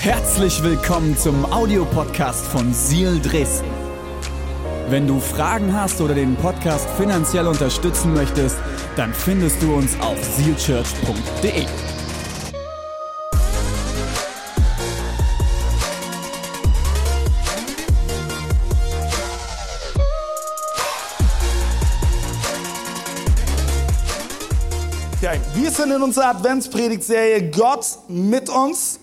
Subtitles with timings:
[0.00, 3.68] Herzlich willkommen zum Audiopodcast von Seal Dresden.
[4.88, 8.56] Wenn du Fragen hast oder den Podcast finanziell unterstützen möchtest,
[8.96, 11.66] dann findest du uns auf sealchurch.de.
[25.54, 28.98] Wir sind in unserer Adventspredigtserie Gott mit uns.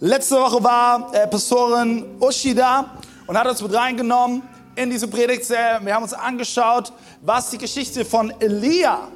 [0.00, 4.42] Letzte Woche war äh, Pastorin Uschi da und hat uns mit reingenommen
[4.74, 5.80] in diese Predigtserie.
[5.82, 6.92] Wir haben uns angeschaut,
[7.22, 9.08] was die Geschichte von Elia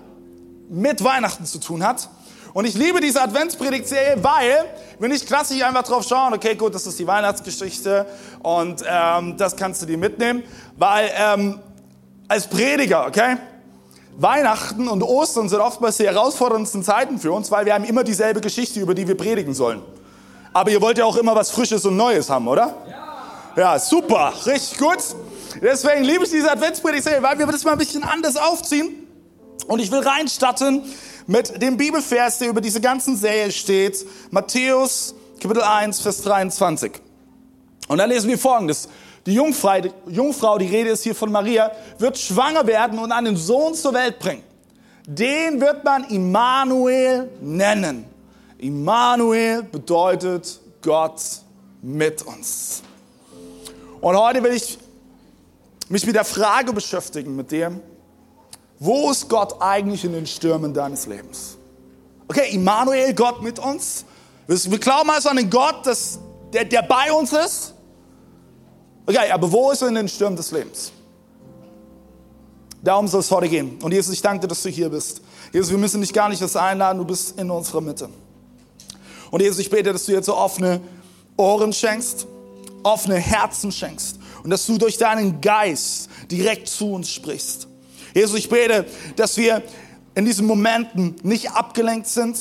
[0.70, 2.08] mit Weihnachten zu tun hat.
[2.54, 4.64] Und ich liebe diese Adventspredigtserie, weil
[4.98, 8.06] wir nicht klassisch einfach drauf schauen, okay, gut, das ist die Weihnachtsgeschichte
[8.42, 10.42] und ähm, das kannst du dir mitnehmen,
[10.78, 11.60] weil ähm,
[12.26, 13.36] als Prediger, okay,
[14.16, 18.40] Weihnachten und Ostern sind oftmals die herausforderndsten Zeiten für uns, weil wir haben immer dieselbe
[18.40, 19.82] Geschichte, über die wir predigen sollen.
[20.52, 22.74] Aber ihr wollt ja auch immer was Frisches und Neues haben, oder?
[22.88, 23.00] Ja.
[23.56, 24.98] Ja, super, richtig gut.
[25.60, 29.06] Deswegen liebe ich diese Adventspredigtserie, weil wir das mal ein bisschen anders aufziehen.
[29.66, 30.82] Und ich will reinstarten
[31.26, 34.06] mit dem Bibelvers, der über diese ganzen Serie steht.
[34.30, 36.92] Matthäus, Kapitel 1, Vers 23.
[37.88, 38.88] Und da lesen wir Folgendes.
[39.26, 43.36] Die Jungfrau, die Jungfrau, die Rede ist hier von Maria, wird schwanger werden und einen
[43.36, 44.42] Sohn zur Welt bringen.
[45.06, 48.09] Den wird man Immanuel nennen.
[48.60, 51.20] Immanuel bedeutet Gott
[51.80, 52.82] mit uns.
[54.02, 54.78] Und heute will ich
[55.88, 57.80] mich mit der Frage beschäftigen mit dem,
[58.78, 61.56] wo ist Gott eigentlich in den Stürmen deines Lebens?
[62.28, 64.04] Okay, Immanuel, Gott mit uns.
[64.46, 66.18] Wir glauben also an den Gott, das,
[66.52, 67.74] der, der bei uns ist.
[69.06, 70.92] Okay, aber wo ist er in den Stürmen des Lebens?
[72.82, 73.78] Darum soll es heute gehen.
[73.82, 75.22] Und Jesus, ich danke dir, dass du hier bist.
[75.52, 78.08] Jesus, wir müssen dich gar nicht das einladen, du bist in unserer Mitte.
[79.30, 80.80] Und Jesus, ich bete, dass du jetzt so offene
[81.36, 82.26] Ohren schenkst,
[82.82, 87.68] offene Herzen schenkst und dass du durch deinen Geist direkt zu uns sprichst.
[88.14, 88.86] Jesus, ich bete,
[89.16, 89.62] dass wir
[90.14, 92.36] in diesen Momenten nicht abgelenkt sind,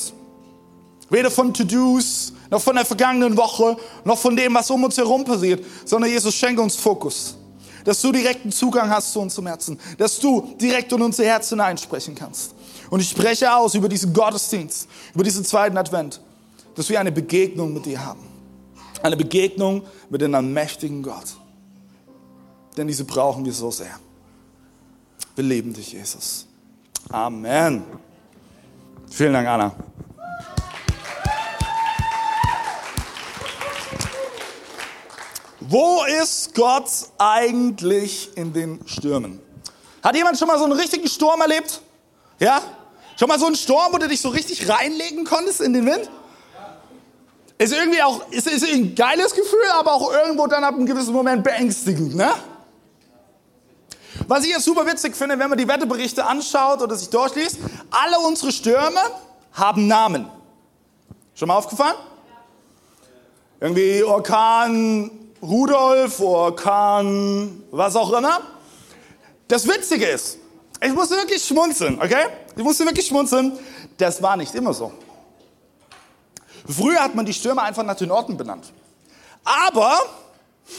[1.08, 5.24] weder von To-Dos, noch von der vergangenen Woche, noch von dem, was um uns herum
[5.24, 7.36] passiert, sondern Jesus, schenke uns Fokus.
[7.84, 12.14] Dass du direkten Zugang hast zu unserem Herzen, dass du direkt in unser Herz hineinsprechen
[12.14, 12.54] kannst.
[12.90, 16.20] Und ich spreche aus über diesen Gottesdienst, über diesen zweiten Advent,
[16.74, 18.26] dass wir eine Begegnung mit dir haben.
[19.02, 21.36] Eine Begegnung mit dem allmächtigen Gott.
[22.76, 23.98] Denn diese brauchen wir so sehr.
[25.34, 26.46] Wir lieben dich, Jesus.
[27.08, 27.82] Amen.
[29.10, 29.74] Vielen Dank, Anna.
[35.60, 39.40] Wo ist Gott eigentlich in den Stürmen?
[40.02, 41.80] Hat jemand schon mal so einen richtigen Sturm erlebt?
[42.38, 42.62] Ja?
[43.16, 46.10] Schon mal so einen Sturm, wo du dich so richtig reinlegen konntest in den Wind?
[47.60, 51.12] Ist irgendwie auch, ist, ist ein geiles Gefühl, aber auch irgendwo dann ab einem gewissen
[51.12, 52.32] Moment beängstigend, ne?
[54.26, 57.58] Was ich jetzt super witzig finde, wenn man die Wetterberichte anschaut oder sich durchliest,
[57.90, 59.00] alle unsere Stürme
[59.52, 60.26] haben Namen.
[61.34, 61.96] Schon mal aufgefallen?
[63.60, 65.10] Irgendwie Orkan
[65.42, 68.40] Rudolf, Orkan, was auch immer.
[69.48, 70.38] Das Witzige ist,
[70.82, 72.24] ich musste wirklich schmunzeln, okay?
[72.56, 73.52] Ich musste wirklich schmunzeln.
[73.98, 74.92] Das war nicht immer so.
[76.68, 78.72] Früher hat man die Stürme einfach nach den Orten benannt.
[79.44, 79.98] Aber,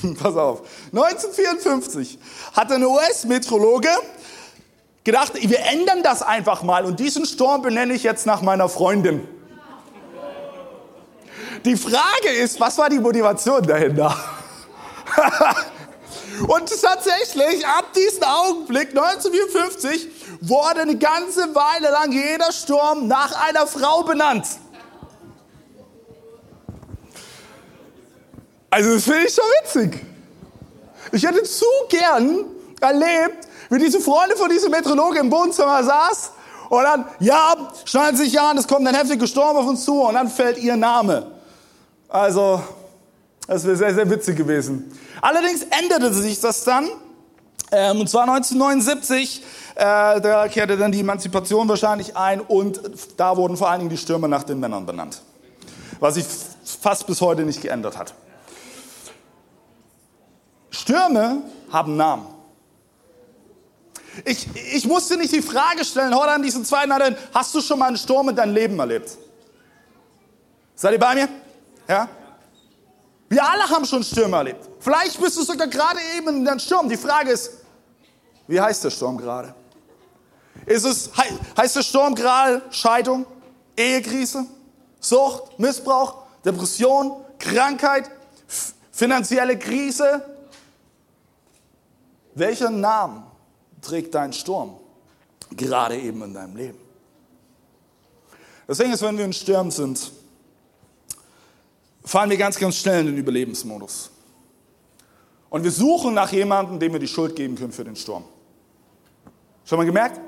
[0.21, 0.61] pass auf,
[0.93, 2.19] 1954
[2.53, 3.89] hat ein US-Metrologe
[5.03, 9.27] gedacht, wir ändern das einfach mal und diesen Sturm benenne ich jetzt nach meiner Freundin.
[11.65, 14.15] Die Frage ist, was war die Motivation dahinter?
[16.47, 20.07] Und tatsächlich, ab diesem Augenblick, 1954,
[20.41, 24.47] wurde eine ganze Weile lang jeder Sturm nach einer Frau benannt.
[28.73, 30.05] Also das finde ich schon witzig.
[31.11, 32.45] Ich hätte zu gern
[32.79, 36.31] erlebt, wie diese Freundin von diesem Meteorologe im Wohnzimmer saß
[36.69, 40.13] und dann, ja, schnallt sich an, es kommt ein heftiger Sturm auf uns zu und
[40.13, 41.27] dann fällt ihr Name.
[42.07, 42.63] Also,
[43.45, 44.97] das wäre sehr, sehr witzig gewesen.
[45.21, 46.87] Allerdings änderte sich das dann,
[47.73, 49.43] ähm, und zwar 1979,
[49.75, 52.79] äh, da kehrte dann die Emanzipation wahrscheinlich ein und
[53.17, 55.21] da wurden vor allen Dingen die Stürme nach den Männern benannt.
[55.99, 56.25] Was sich
[56.81, 58.13] fast bis heute nicht geändert hat.
[60.71, 62.27] Stürme haben Namen.
[64.25, 67.79] Ich, ich musste nicht die Frage stellen, heute an diesen zweiten Advent, hast du schon
[67.79, 69.17] mal einen Sturm in deinem Leben erlebt?
[70.75, 71.29] Seid ihr bei mir?
[71.87, 72.09] Ja?
[73.29, 74.67] Wir alle haben schon Stürme erlebt.
[74.79, 76.89] Vielleicht bist du sogar gerade eben in einem Sturm.
[76.89, 77.51] Die Frage ist,
[78.47, 79.55] wie heißt der Sturm gerade?
[80.65, 81.09] Ist es,
[81.57, 83.25] heißt der Sturm gerade Scheidung,
[83.77, 84.45] Ehekrise,
[84.99, 88.11] Sucht, Missbrauch, Depression, Krankheit,
[88.91, 90.25] finanzielle Krise.
[92.33, 93.23] Welchen Namen
[93.81, 94.77] trägt dein Sturm
[95.51, 96.77] gerade eben in deinem Leben?
[98.67, 100.11] Deswegen ist, wenn wir in Stürmen sind,
[102.05, 104.11] fallen wir ganz, ganz schnell in den Überlebensmodus.
[105.49, 108.23] Und wir suchen nach jemandem, dem wir die Schuld geben können für den Sturm.
[109.65, 110.19] Schon mal gemerkt?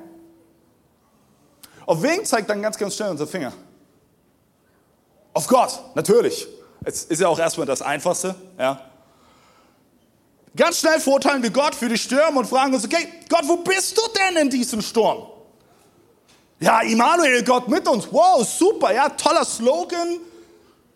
[1.85, 3.53] Auf wen zeigt dann ganz, ganz schnell unser Finger?
[5.33, 6.47] Auf Gott, natürlich.
[6.83, 8.35] Es ist ja auch erstmal das Einfachste.
[8.57, 8.81] Ja.
[10.55, 13.97] Ganz schnell verurteilen wir Gott für die Stürme und fragen uns, okay, Gott, wo bist
[13.97, 15.27] du denn in diesem Sturm?
[16.59, 18.07] Ja, Immanuel, Gott mit uns.
[18.11, 20.19] Wow, super, ja, toller Slogan.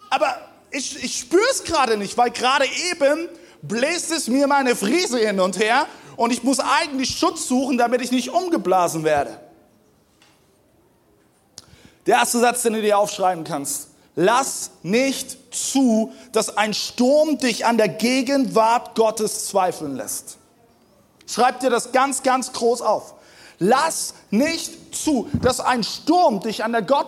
[0.10, 0.38] Aber
[0.72, 3.28] ich, ich spüre es gerade nicht, weil gerade eben
[3.62, 8.02] bläst es mir meine Friese hin und her und ich muss eigentlich Schutz suchen, damit
[8.02, 9.40] ich nicht umgeblasen werde.
[12.06, 13.90] Der erste Satz, den du dir aufschreiben kannst.
[14.20, 20.38] Lass nicht zu, dass ein Sturm dich an der Gegenwart Gottes zweifeln lässt.
[21.28, 23.14] Schreib dir das ganz, ganz groß auf.
[23.60, 27.08] Lass nicht zu, dass ein Sturm dich an der Gott,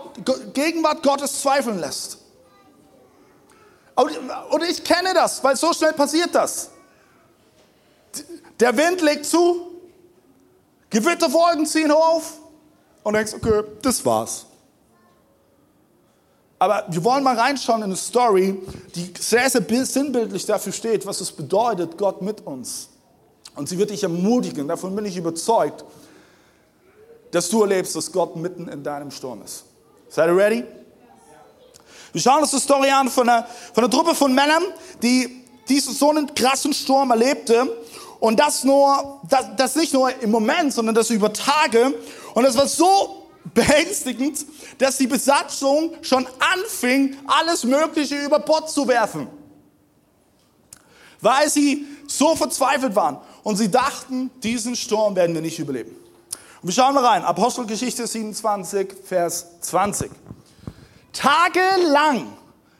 [0.54, 2.20] Gegenwart Gottes zweifeln lässt.
[3.96, 6.70] Und ich kenne das, weil so schnell passiert das.
[8.60, 9.82] Der Wind legt zu,
[10.92, 12.34] Gewitterwolken ziehen auf
[13.02, 14.46] und denkst, okay, das war's.
[16.60, 18.62] Aber wir wollen mal reinschauen in eine Story,
[18.94, 22.90] die sehr, sehr sinnbildlich dafür steht, was es bedeutet, Gott mit uns.
[23.56, 25.86] Und sie wird dich ermutigen, davon bin ich überzeugt,
[27.32, 29.64] dass du erlebst, dass Gott mitten in deinem Sturm ist.
[30.10, 30.64] Seid ihr ready?
[32.12, 34.64] Wir schauen uns die Story an von einer, von einer Truppe von Männern,
[35.02, 37.72] die diesen so einen krassen Sturm erlebte.
[38.20, 41.94] Und das nur, das, das nicht nur im Moment, sondern das über Tage.
[42.34, 43.19] Und das war so
[43.54, 44.46] beängstigend,
[44.78, 49.28] dass die Besatzung schon anfing, alles Mögliche über Bord zu werfen.
[51.22, 53.18] Weil sie so verzweifelt waren.
[53.44, 55.96] Und sie dachten, diesen Sturm werden wir nicht überleben.
[56.62, 57.24] Und wir schauen mal rein.
[57.24, 60.12] Apostelgeschichte 27, Vers 20.
[61.14, 62.28] Tagelang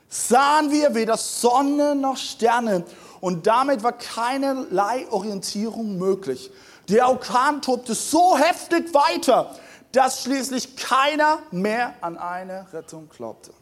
[0.08, 2.84] sahen wir weder Sonne noch Sterne
[3.20, 6.50] und damit war keinerlei Orientierung möglich.
[6.88, 9.54] Der Orkan tobte so heftig weiter,
[9.92, 13.52] dass schließlich keiner mehr an eine Rettung glaubte.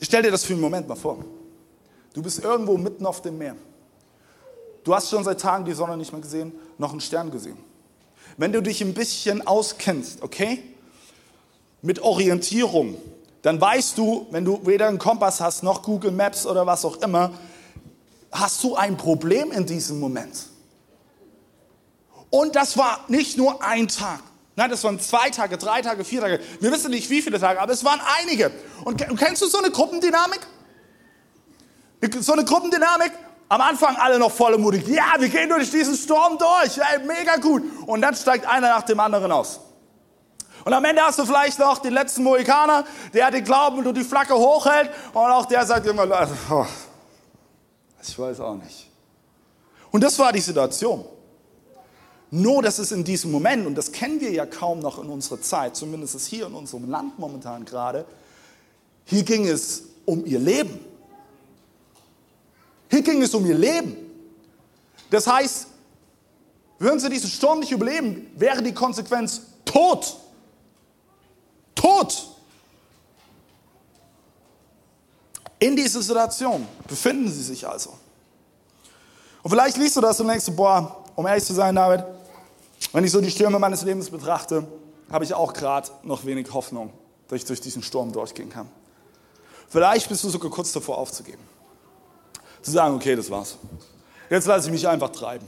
[0.00, 1.24] Stell dir das für einen Moment mal vor.
[2.14, 3.56] Du bist irgendwo mitten auf dem Meer.
[4.84, 7.58] Du hast schon seit Tagen die Sonne nicht mehr gesehen, noch einen Stern gesehen
[8.38, 10.62] wenn du dich ein bisschen auskennst, okay,
[11.82, 12.96] mit Orientierung,
[13.42, 16.96] dann weißt du, wenn du weder einen Kompass hast noch Google Maps oder was auch
[17.02, 17.32] immer,
[18.30, 20.46] hast du ein Problem in diesem Moment.
[22.30, 24.20] Und das war nicht nur ein Tag.
[24.56, 26.40] Nein, das waren zwei Tage, drei Tage, vier Tage.
[26.60, 28.50] Wir wissen nicht, wie viele Tage, aber es waren einige.
[28.84, 30.40] Und kennst du so eine Gruppendynamik?
[32.20, 33.12] So eine Gruppendynamik,
[33.48, 34.86] am Anfang alle noch voll mutig.
[34.88, 36.76] Ja, wir gehen durch diesen Sturm durch.
[36.76, 37.62] Ey, mega gut.
[37.86, 39.60] Und dann steigt einer nach dem anderen aus.
[40.64, 42.84] Und am Ende hast du vielleicht noch den letzten Mohikaner,
[43.14, 44.90] der den Glauben und die Flagge hochhält.
[45.14, 46.04] Und auch der sagt immer,
[46.50, 46.66] oh,
[48.02, 48.90] ich weiß auch nicht.
[49.90, 51.04] Und das war die Situation.
[52.30, 55.40] Nur, dass es in diesem Moment, und das kennen wir ja kaum noch in unserer
[55.40, 58.04] Zeit, zumindest hier in unserem Land momentan gerade,
[59.06, 60.78] hier ging es um ihr Leben.
[62.90, 63.96] Hier ging es um ihr Leben.
[65.10, 65.68] Das heißt,
[66.78, 70.16] würden sie diesen Sturm nicht überleben, wäre die Konsequenz Tod.
[71.74, 72.28] Tod.
[75.58, 77.94] In dieser Situation befinden sie sich also.
[79.42, 82.04] Und vielleicht liest du das und denkst, boah, um ehrlich zu sein, David,
[82.92, 84.66] wenn ich so die Stürme meines Lebens betrachte,
[85.10, 86.92] habe ich auch gerade noch wenig Hoffnung,
[87.28, 88.68] dass ich durch diesen Sturm durchgehen kann.
[89.68, 91.42] Vielleicht bist du sogar kurz davor aufzugeben.
[92.62, 93.56] Zu sagen, okay, das war's.
[94.30, 95.46] Jetzt lasse ich mich einfach treiben.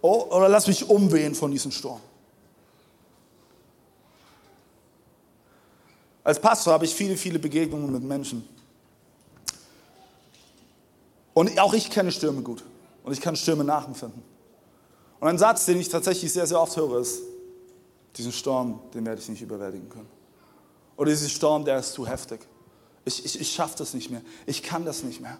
[0.00, 2.00] Oh, oder lass mich umwehen von diesem Sturm.
[6.22, 8.46] Als Pastor habe ich viele, viele Begegnungen mit Menschen.
[11.32, 12.64] Und auch ich kenne Stürme gut.
[13.02, 14.22] Und ich kann Stürme nachempfinden.
[15.20, 17.22] Und ein Satz, den ich tatsächlich sehr, sehr oft höre, ist,
[18.16, 20.08] diesen Sturm, den werde ich nicht überwältigen können.
[20.96, 22.40] Oder dieser Sturm, der ist zu heftig.
[23.04, 24.22] Ich, ich, ich schaffe das nicht mehr.
[24.46, 25.38] Ich kann das nicht mehr.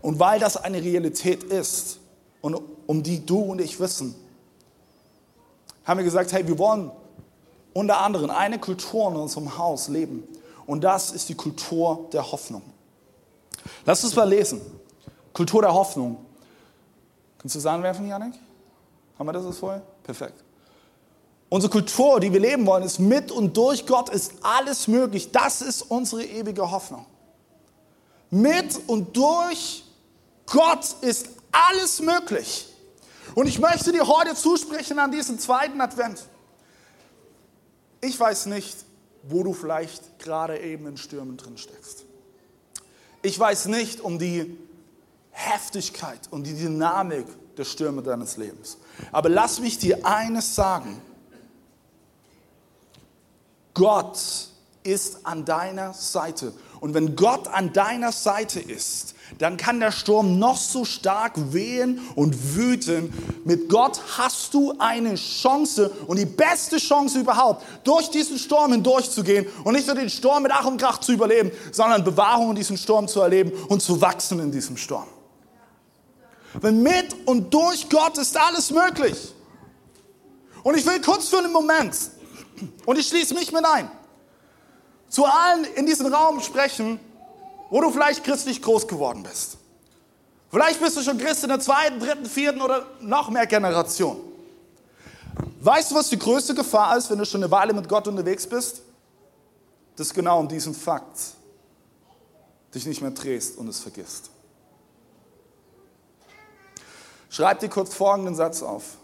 [0.00, 1.98] Und weil das eine Realität ist
[2.40, 4.14] und um die du und ich wissen,
[5.84, 6.90] haben wir gesagt, hey, wir wollen
[7.72, 10.24] unter anderem eine Kultur in unserem Haus leben.
[10.66, 12.62] Und das ist die Kultur der Hoffnung.
[13.86, 14.60] Lass uns mal lesen.
[15.32, 16.24] Kultur der Hoffnung.
[17.38, 18.34] Kannst du es anwerfen, Janik?
[19.18, 19.82] Haben wir das jetzt vorher?
[20.02, 20.44] Perfekt.
[21.48, 25.30] Unsere Kultur, die wir leben wollen, ist mit und durch Gott ist alles möglich.
[25.32, 27.06] Das ist unsere ewige Hoffnung.
[28.30, 29.84] Mit und durch
[30.46, 32.66] Gott ist alles möglich.
[33.34, 36.22] Und ich möchte dir heute zusprechen an diesem zweiten Advent.
[38.00, 38.76] Ich weiß nicht,
[39.22, 42.04] wo du vielleicht gerade eben in Stürmen drin steckst.
[43.22, 44.56] Ich weiß nicht um die
[45.38, 47.26] Heftigkeit und die Dynamik
[47.56, 48.76] der Stürme deines Lebens.
[49.12, 51.00] Aber lass mich dir eines sagen.
[53.72, 54.18] Gott
[54.82, 56.52] ist an deiner Seite.
[56.80, 62.00] Und wenn Gott an deiner Seite ist, dann kann der Sturm noch so stark wehen
[62.14, 63.12] und wüten.
[63.44, 69.46] Mit Gott hast du eine Chance und die beste Chance überhaupt, durch diesen Sturm hindurchzugehen
[69.64, 72.76] und nicht nur den Sturm mit Ach und Krach zu überleben, sondern Bewahrung in diesem
[72.76, 75.06] Sturm zu erleben und zu wachsen in diesem Sturm.
[76.60, 79.32] Wenn mit und durch Gott ist alles möglich.
[80.62, 81.96] Und ich will kurz für einen Moment,
[82.84, 83.90] und ich schließe mich mit ein,
[85.08, 86.98] zu allen in diesem Raum sprechen,
[87.70, 89.58] wo du vielleicht christlich groß geworden bist.
[90.50, 94.16] Vielleicht bist du schon Christ in der zweiten, dritten, vierten oder noch mehr Generation.
[95.60, 98.46] Weißt du, was die größte Gefahr ist, wenn du schon eine Weile mit Gott unterwegs
[98.46, 98.82] bist?
[99.96, 101.18] Das ist genau um diesen Fakt.
[102.74, 104.30] Dich nicht mehr drehst und es vergisst.
[107.28, 108.96] Schreib dir kurz folgenden Satz auf.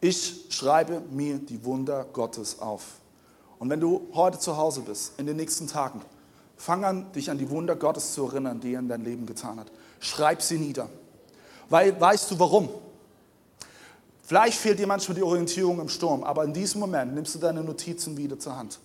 [0.00, 2.84] Ich schreibe mir die Wunder Gottes auf.
[3.58, 6.02] Und wenn du heute zu Hause bist, in den nächsten Tagen,
[6.56, 9.58] fang an, dich an die Wunder Gottes zu erinnern, die er in dein Leben getan
[9.58, 9.68] hat.
[10.00, 10.88] Schreib sie nieder.
[11.68, 12.68] Weil, weißt du warum?
[14.22, 17.62] Vielleicht fehlt dir manchmal die Orientierung im Sturm, aber in diesem Moment nimmst du deine
[17.62, 18.80] Notizen wieder zur Hand.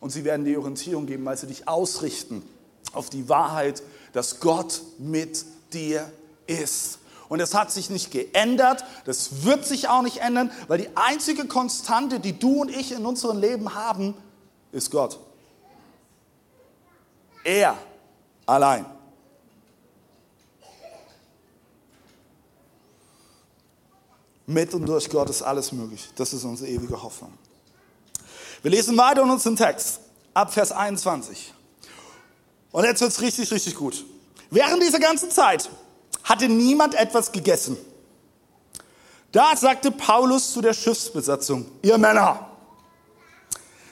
[0.00, 2.42] Und sie werden dir Orientierung geben, weil sie dich ausrichten
[2.92, 3.82] auf die Wahrheit,
[4.12, 6.10] dass Gott mit dir
[6.46, 6.98] ist.
[7.28, 11.46] Und es hat sich nicht geändert, das wird sich auch nicht ändern, weil die einzige
[11.46, 14.14] Konstante, die du und ich in unserem Leben haben,
[14.72, 15.18] ist Gott.
[17.44, 17.76] Er
[18.46, 18.86] allein.
[24.46, 26.08] Mit und durch Gott ist alles möglich.
[26.16, 27.32] Das ist unsere ewige Hoffnung.
[28.62, 30.00] Wir lesen weiter in unserem Text,
[30.32, 31.52] ab Vers 21.
[32.72, 34.04] Und jetzt wird es richtig, richtig gut.
[34.50, 35.68] Während dieser ganzen Zeit
[36.24, 37.76] hatte niemand etwas gegessen.
[39.32, 42.48] Da sagte Paulus zu der Schiffsbesatzung, ihr Männer,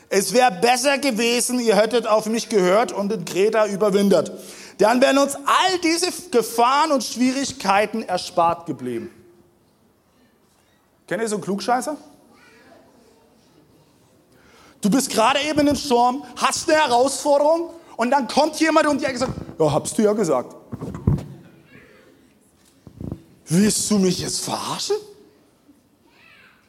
[0.09, 4.33] es wäre besser gewesen, ihr hättet auf mich gehört und in Kreta überwintert.
[4.79, 9.11] Dann wären uns all diese Gefahren und Schwierigkeiten erspart geblieben.
[11.07, 11.97] Kennt ihr so einen Klugscheißer?
[14.81, 19.17] Du bist gerade eben einem Sturm, hast eine Herausforderung und dann kommt jemand und dir
[19.19, 20.55] sagt, ja, habst du ja gesagt.
[23.49, 24.97] Willst du mich jetzt verarschen?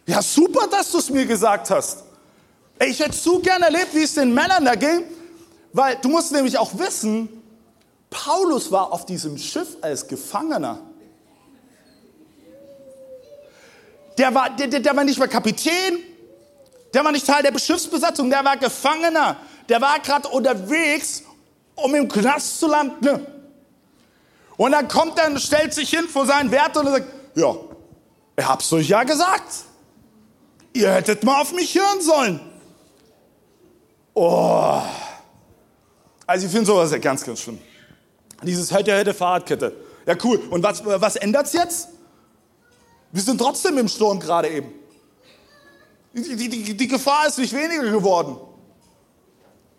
[0.05, 2.03] Ja, super, dass du es mir gesagt hast.
[2.79, 5.03] Ich hätte so gerne erlebt, wie es den Männern da ging,
[5.73, 7.29] weil du musst nämlich auch wissen,
[8.09, 10.79] Paulus war auf diesem Schiff als Gefangener.
[14.17, 15.99] Der war, der, der war nicht mehr Kapitän,
[16.93, 19.37] der war nicht Teil der Schiffsbesatzung, der war Gefangener.
[19.69, 21.23] Der war gerade unterwegs,
[21.75, 23.25] um im Knast zu landen.
[24.57, 27.55] Und dann kommt er und stellt sich hin vor seinen Wärter und sagt, ja,
[28.35, 29.65] ich hab's euch ja gesagt.
[30.73, 32.39] Ihr hättet mal auf mich hören sollen.
[34.13, 34.81] Oh.
[36.25, 37.59] Also ich finde sowas ja ganz, ganz schlimm.
[38.41, 39.75] Dieses hätte, hätte Fahrradkette.
[40.05, 40.37] Ja, cool.
[40.49, 41.89] Und was, was ändert's jetzt?
[43.11, 44.71] Wir sind trotzdem im Sturm gerade eben.
[46.13, 48.37] Die, die, die Gefahr ist nicht weniger geworden.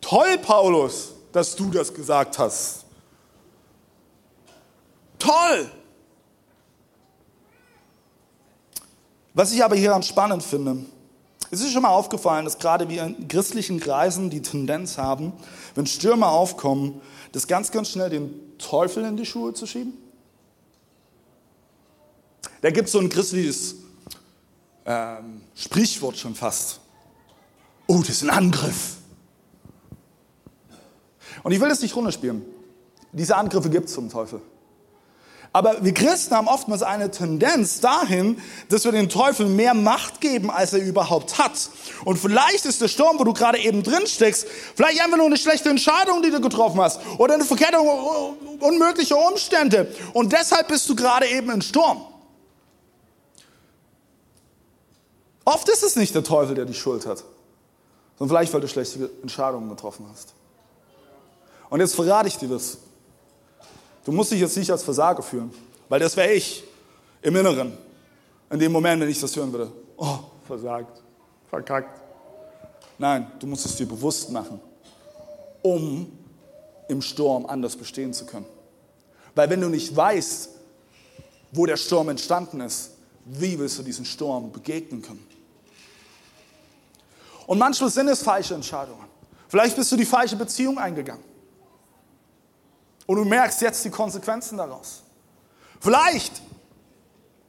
[0.08, 2.86] Toll, Paulus, dass du das gesagt hast.
[5.18, 5.70] Toll!
[9.34, 10.86] Was ich aber hier am spannend finde,
[11.50, 15.34] es ist schon mal aufgefallen, dass gerade wir in christlichen Kreisen die Tendenz haben,
[15.74, 19.92] wenn Stürme aufkommen, das ganz, ganz schnell den Teufel in die Schuhe zu schieben.
[22.62, 23.74] Da gibt es so ein christliches
[24.86, 26.80] ähm, Sprichwort schon fast.
[27.86, 28.98] Oh, das ist ein Angriff.
[31.42, 32.44] Und ich will das nicht runterspielen.
[33.12, 34.40] Diese Angriffe gibt es zum Teufel.
[35.52, 40.50] Aber wir Christen haben oftmals eine Tendenz dahin, dass wir den Teufel mehr Macht geben,
[40.50, 41.70] als er überhaupt hat.
[42.04, 45.38] Und vielleicht ist der Sturm, wo du gerade eben drin steckst, vielleicht einfach nur eine
[45.38, 47.00] schlechte Entscheidung, die du getroffen hast.
[47.16, 47.88] Oder eine Verkettung
[48.61, 49.90] unmöglicher Umstände.
[50.12, 52.02] Und deshalb bist du gerade eben im Sturm.
[55.47, 57.25] Oft ist es nicht der Teufel, der die Schuld hat,
[58.18, 60.35] sondern vielleicht, weil du schlechte Entscheidungen getroffen hast.
[61.70, 62.78] Und jetzt verrate ich dir das.
[64.04, 65.52] Du musst dich jetzt nicht als Versager fühlen,
[65.88, 66.64] weil das wäre ich
[67.22, 67.76] im Inneren.
[68.50, 71.02] In dem Moment, wenn ich das hören würde, oh, versagt,
[71.50, 72.00] verkackt.
[72.96, 74.60] Nein, du musst es dir bewusst machen,
[75.62, 76.10] um
[76.88, 78.46] im Sturm anders bestehen zu können.
[79.34, 80.48] Weil wenn du nicht weißt,
[81.52, 82.92] wo der Sturm entstanden ist,
[83.25, 85.26] wie willst du diesen Sturm begegnen können?
[87.46, 89.04] Und manchmal sind es falsche Entscheidungen.
[89.48, 91.27] Vielleicht bist du die falsche Beziehung eingegangen.
[93.08, 95.02] Und du merkst jetzt die Konsequenzen daraus.
[95.80, 96.42] Vielleicht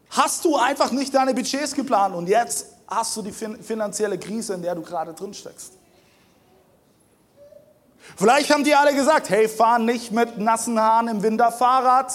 [0.10, 4.62] hast du einfach nicht deine Budgets geplant und jetzt hast du die finanzielle Krise, in
[4.62, 5.74] der du gerade drin steckst.
[8.16, 12.10] Vielleicht haben die alle gesagt, hey, fahr nicht mit nassen Haaren im Winter Fahrrad.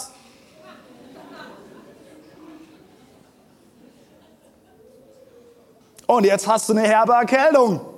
[6.06, 7.93] Und jetzt hast du eine herbe Erkältung.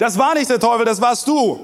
[0.00, 1.60] Das war nicht der Teufel, das warst du.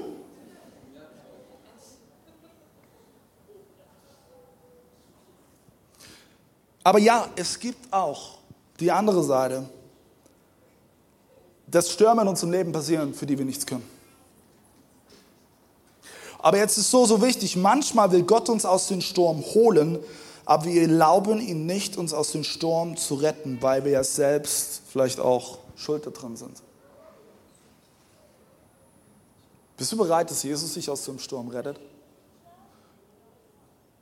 [6.83, 8.37] Aber ja, es gibt auch
[8.79, 9.67] die andere Seite,
[11.65, 13.89] dass Stürme in unserem Leben passieren, für die wir nichts können.
[16.37, 19.97] Aber jetzt ist so, so wichtig, manchmal will Gott uns aus dem Sturm holen,
[20.45, 24.83] aber wir erlauben ihm nicht, uns aus dem Sturm zu retten, weil wir ja selbst
[24.87, 26.61] vielleicht auch schuld da drin sind.
[29.77, 31.79] Bist du bereit, dass Jesus dich aus dem Sturm rettet?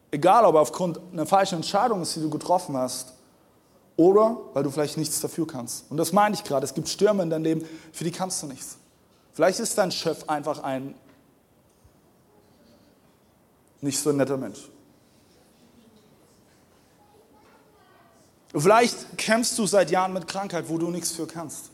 [0.09, 3.13] Egal, ob aufgrund einer falschen Entscheidung ist, die du getroffen hast,
[3.97, 5.89] oder weil du vielleicht nichts dafür kannst.
[5.89, 6.65] Und das meine ich gerade.
[6.65, 8.77] Es gibt Stürme in deinem Leben, für die kannst du nichts.
[9.33, 10.95] Vielleicht ist dein Chef einfach ein
[13.81, 14.69] nicht so netter Mensch.
[18.53, 21.69] Vielleicht kämpfst du seit Jahren mit Krankheit, wo du nichts für kannst.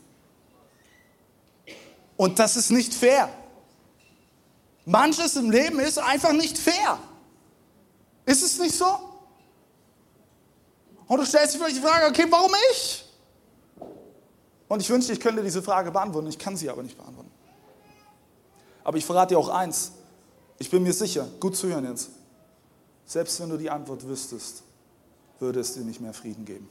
[2.16, 3.28] Und das ist nicht fair.
[4.84, 6.98] Manches im Leben ist einfach nicht fair.
[8.26, 8.86] Ist es nicht so?
[11.06, 13.04] Und du stellst dir vielleicht die Frage, okay, warum ich?
[14.68, 16.28] Und ich wünschte, ich könnte diese Frage beantworten.
[16.28, 17.30] Ich kann sie aber nicht beantworten.
[18.84, 19.92] Aber ich verrate dir auch eins.
[20.58, 22.10] Ich bin mir sicher, gut zu hören jetzt.
[23.04, 24.62] Selbst wenn du die Antwort wüsstest,
[25.38, 26.68] würde es dir nicht mehr Frieden geben.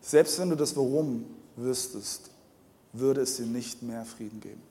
[0.00, 2.30] Selbst wenn du das Warum wüsstest,
[2.98, 4.62] würde es dir nicht mehr Frieden geben.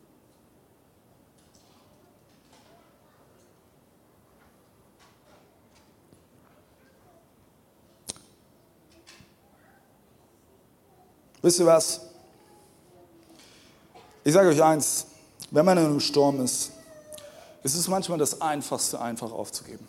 [11.42, 12.02] Wisst ihr was?
[14.24, 15.06] Ich sage euch eins,
[15.52, 16.72] wenn man in einem Sturm ist,
[17.62, 19.88] ist es manchmal das Einfachste, einfach aufzugeben.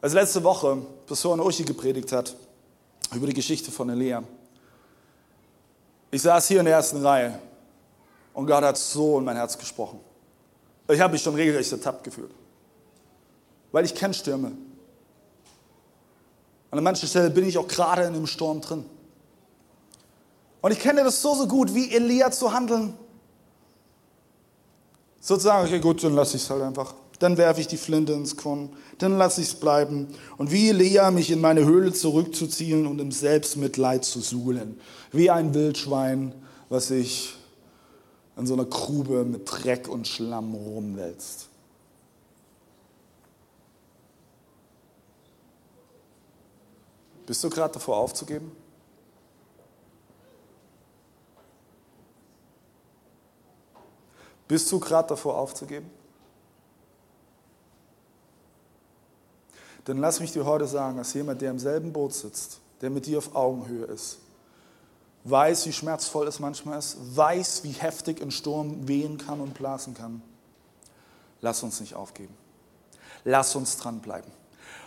[0.00, 2.34] Als letzte Woche Pastor Uschi gepredigt hat
[3.14, 4.24] über die Geschichte von Elia,
[6.12, 7.38] ich saß hier in der ersten Reihe
[8.34, 9.98] und Gott hat so in mein Herz gesprochen.
[10.88, 12.30] Ich habe mich schon regelrecht ertappt gefühlt.
[13.72, 14.52] Weil ich kenne Stürme.
[16.70, 18.84] An mancher Stelle bin ich auch gerade in einem Sturm drin.
[20.60, 22.94] Und ich kenne das so, so gut, wie Elia zu handeln.
[25.18, 26.94] Sozusagen, okay, gut, dann lasse ich es halt einfach.
[27.22, 28.70] Dann werfe ich die Flinte ins Korn.
[28.98, 30.08] Dann lasse ich es bleiben.
[30.38, 34.80] Und wie Elia mich in meine Höhle zurückzuziehen und im Selbstmitleid zu suhlen
[35.12, 36.34] wie ein Wildschwein,
[36.68, 37.36] was sich
[38.36, 41.48] in so einer Grube mit Dreck und Schlamm rumwälzt.
[47.26, 48.50] Bist du gerade davor aufzugeben?
[54.48, 56.01] Bist du gerade davor aufzugeben?
[59.84, 63.06] Dann lass mich dir heute sagen, als jemand, der im selben Boot sitzt, der mit
[63.06, 64.18] dir auf Augenhöhe ist,
[65.24, 69.94] weiß, wie schmerzvoll es manchmal ist, weiß, wie heftig ein Sturm wehen kann und blasen
[69.94, 70.22] kann.
[71.40, 72.34] Lass uns nicht aufgeben.
[73.24, 74.30] Lass uns dranbleiben.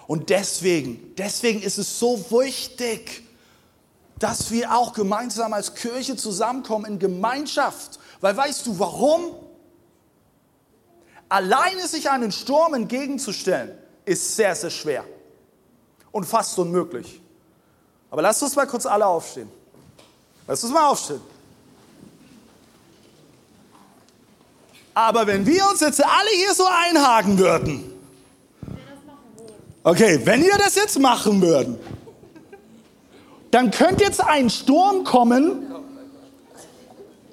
[0.08, 3.24] Und deswegen, deswegen ist es so wichtig,
[4.20, 8.00] dass wir auch gemeinsam als Kirche zusammenkommen in Gemeinschaft.
[8.22, 9.36] Weil weißt du warum?
[11.28, 15.04] Alleine sich einen Sturm entgegenzustellen, ist sehr, sehr schwer
[16.12, 17.20] und fast unmöglich.
[18.12, 19.50] Aber lasst uns mal kurz alle aufstehen.
[20.48, 21.22] Lass uns mal aufstehen.
[24.94, 27.92] Aber wenn wir uns jetzt alle hier so einhaken würden,
[29.84, 31.78] okay, wenn wir das jetzt machen würden,
[33.52, 35.74] dann könnte jetzt ein Sturm kommen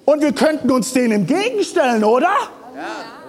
[0.04, 2.32] und wir könnten uns den entgegenstellen, oder?
[2.74, 3.21] Ja.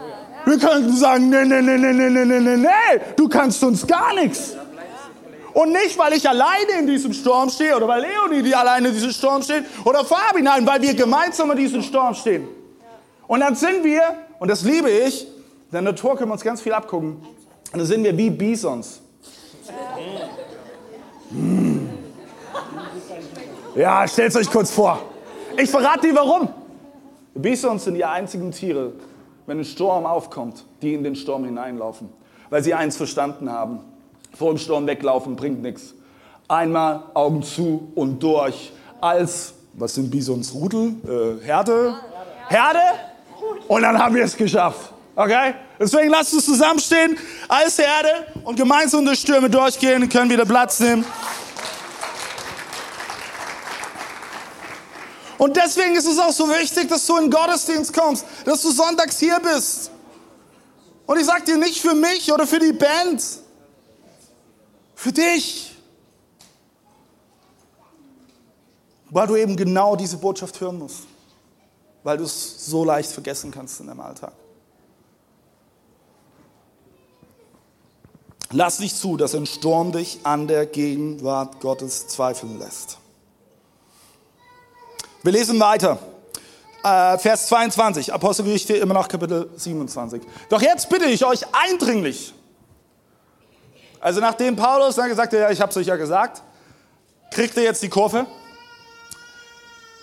[0.46, 2.68] Wir könnten sagen, nee, nee, nee, nee, nee, nee, nee, nee,
[3.16, 4.56] du kannst uns gar nichts.
[5.54, 8.94] Und nicht, weil ich alleine in diesem Sturm stehe oder weil Leonie die alleine in
[8.94, 12.48] diesem Sturm steht oder Fabi, nein, weil wir gemeinsam in diesem Sturm stehen.
[13.28, 14.02] Und dann sind wir,
[14.40, 15.28] und das liebe ich,
[15.72, 17.18] der Natur können wir uns ganz viel abgucken.
[17.72, 19.02] Und da sind wir wie Bisons.
[21.30, 21.90] Hm.
[23.76, 25.02] Ja, stellt euch kurz vor.
[25.58, 26.50] Ich verrate dir warum.
[27.34, 28.94] Bisons sind die einzigen Tiere,
[29.46, 32.10] wenn ein Sturm aufkommt, die in den Sturm hineinlaufen.
[32.50, 33.80] Weil sie eins verstanden haben.
[34.34, 35.94] Vor dem Sturm weglaufen bringt nichts.
[36.48, 38.72] Einmal Augen zu und durch.
[39.02, 40.54] Als, was sind Bisons?
[40.54, 40.96] Rudel?
[41.04, 41.96] Äh, Herde?
[42.48, 42.80] Herde?
[43.68, 44.94] Und dann haben wir es geschafft.
[45.16, 45.54] Okay?
[45.80, 51.06] Deswegen lasst uns zusammenstehen als Herde und gemeinsam durch Stürme durchgehen können wieder Platz nehmen.
[55.38, 58.72] Und deswegen ist es auch so wichtig, dass du in den Gottesdienst kommst, dass du
[58.72, 59.92] sonntags hier bist.
[61.06, 63.24] Und ich sage dir nicht für mich oder für die Band,
[64.96, 65.76] für dich.
[69.10, 71.04] Weil du eben genau diese Botschaft hören musst.
[72.04, 74.34] Weil du es so leicht vergessen kannst in deinem Alltag.
[78.52, 83.00] Lass nicht zu, dass ein Sturm dich an der Gegenwart Gottes zweifeln lässt.
[85.26, 86.00] Wir lesen weiter.
[86.84, 90.22] Äh, Vers 22, Apostelgeschichte immer noch Kapitel 27.
[90.50, 92.34] Doch jetzt bitte ich euch eindringlich.
[94.02, 96.42] Also nachdem Paulus dann gesagt hat, ja, ich habe es euch ja gesagt,
[97.32, 98.26] kriegt er jetzt die Kurve.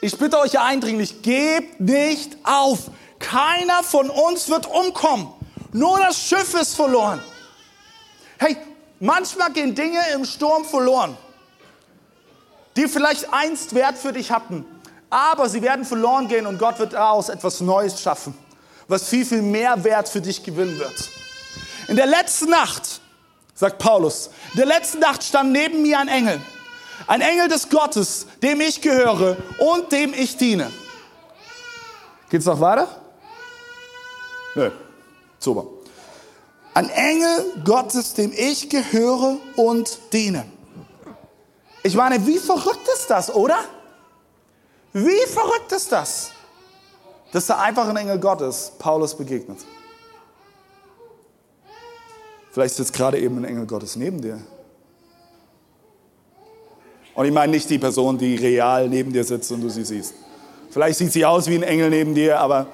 [0.00, 2.90] Ich bitte euch eindringlich, gebt nicht auf.
[3.18, 5.28] Keiner von uns wird umkommen.
[5.72, 7.20] Nur das Schiff ist verloren.
[8.38, 8.56] Hey,
[9.00, 11.14] manchmal gehen Dinge im Sturm verloren,
[12.74, 14.64] die vielleicht einst Wert für dich hatten.
[15.10, 18.32] Aber sie werden verloren gehen und Gott wird daraus etwas Neues schaffen,
[18.86, 21.10] was viel, viel mehr Wert für dich gewinnen wird.
[21.88, 23.00] In der letzten Nacht,
[23.54, 26.40] sagt Paulus, in der letzten Nacht stand neben mir ein Engel.
[27.08, 30.70] Ein Engel des Gottes, dem ich gehöre und dem ich diene.
[32.28, 32.86] Geht's noch weiter?
[34.54, 34.70] Nö.
[35.40, 35.66] Super.
[36.74, 40.44] Ein Engel Gottes, dem ich gehöre und diene.
[41.82, 43.58] Ich meine, wie verrückt ist das, oder?
[44.92, 46.32] Wie verrückt ist das,
[47.32, 49.58] dass da einfach ein Engel Gottes Paulus begegnet?
[52.50, 54.40] Vielleicht sitzt gerade eben ein Engel Gottes neben dir.
[57.14, 60.14] Und ich meine nicht die Person, die real neben dir sitzt und du sie siehst.
[60.70, 62.66] Vielleicht sieht sie aus wie ein Engel neben dir, aber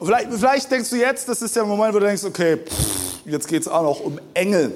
[0.00, 3.48] vielleicht, vielleicht denkst du jetzt, das ist der Moment, wo du denkst, okay, pff, jetzt
[3.48, 4.72] geht es auch noch um Engel.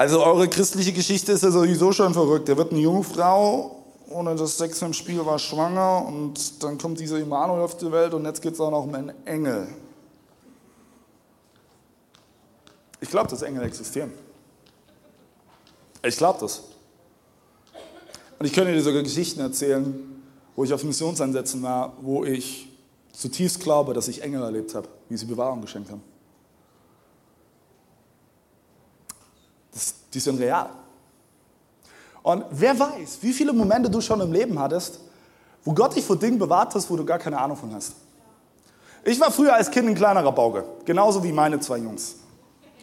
[0.00, 2.48] Also eure christliche Geschichte ist ja sowieso schon verrückt.
[2.48, 6.98] Da wird eine junge Frau, ohne das Sex im Spiel war schwanger und dann kommt
[6.98, 9.68] dieser Immanuel auf die Welt und jetzt geht es auch noch um einen Engel.
[12.98, 14.10] Ich glaube, dass Engel existieren.
[16.02, 16.62] Ich glaube das.
[18.38, 20.22] Und ich könnte dir sogar Geschichten erzählen,
[20.56, 22.70] wo ich auf Missionseinsätzen war, wo ich
[23.12, 26.00] zutiefst glaube, dass ich Engel erlebt habe, wie sie Bewahrung geschenkt haben.
[29.72, 30.70] Das, die sind real.
[32.22, 35.00] Und wer weiß, wie viele Momente du schon im Leben hattest,
[35.64, 37.94] wo Gott dich vor Dingen bewahrt hast, wo du gar keine Ahnung von hast.
[39.04, 42.16] Ich war früher als Kind ein kleinerer Bauge, genauso wie meine zwei Jungs.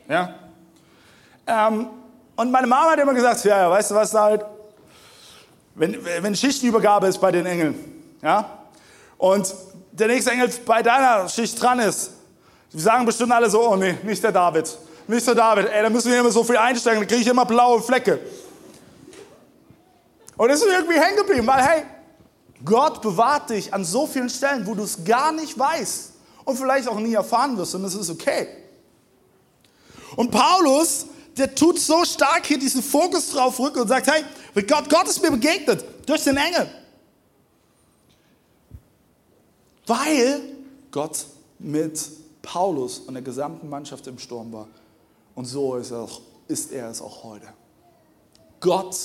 [0.07, 0.33] Ja?
[1.45, 1.87] Ähm,
[2.35, 4.41] und meine Mama hat immer gesagt, ja, ja weißt du was, David,
[5.75, 7.75] wenn, wenn Schichtübergabe ist bei den Engeln,
[8.21, 8.63] ja,
[9.17, 9.53] und
[9.91, 12.11] der nächste Engel bei deiner Schicht dran ist,
[12.73, 14.77] die sagen bestimmt alle so, oh nee, nicht der David.
[15.07, 15.33] Mr.
[15.33, 18.19] David, ey, da müssen wir immer so viel einsteigen, da kriege ich immer blaue Flecke.
[20.35, 21.83] Und das ist irgendwie hängen geblieben, weil hey,
[22.63, 26.11] Gott bewahrt dich an so vielen Stellen, wo du es gar nicht weißt
[26.45, 28.47] und vielleicht auch nie erfahren wirst und das ist okay.
[30.15, 31.05] Und Paulus,
[31.37, 34.23] der tut so stark hier diesen Fokus drauf rücken und sagt, hey,
[34.65, 36.69] Gott, Gott ist mir begegnet durch den Engel.
[39.85, 40.41] Weil
[40.91, 41.25] Gott
[41.59, 41.99] mit
[42.41, 44.67] Paulus und der gesamten Mannschaft im Sturm war.
[45.37, 47.45] Und so ist er, auch, ist er es auch heute.
[48.59, 48.97] Gott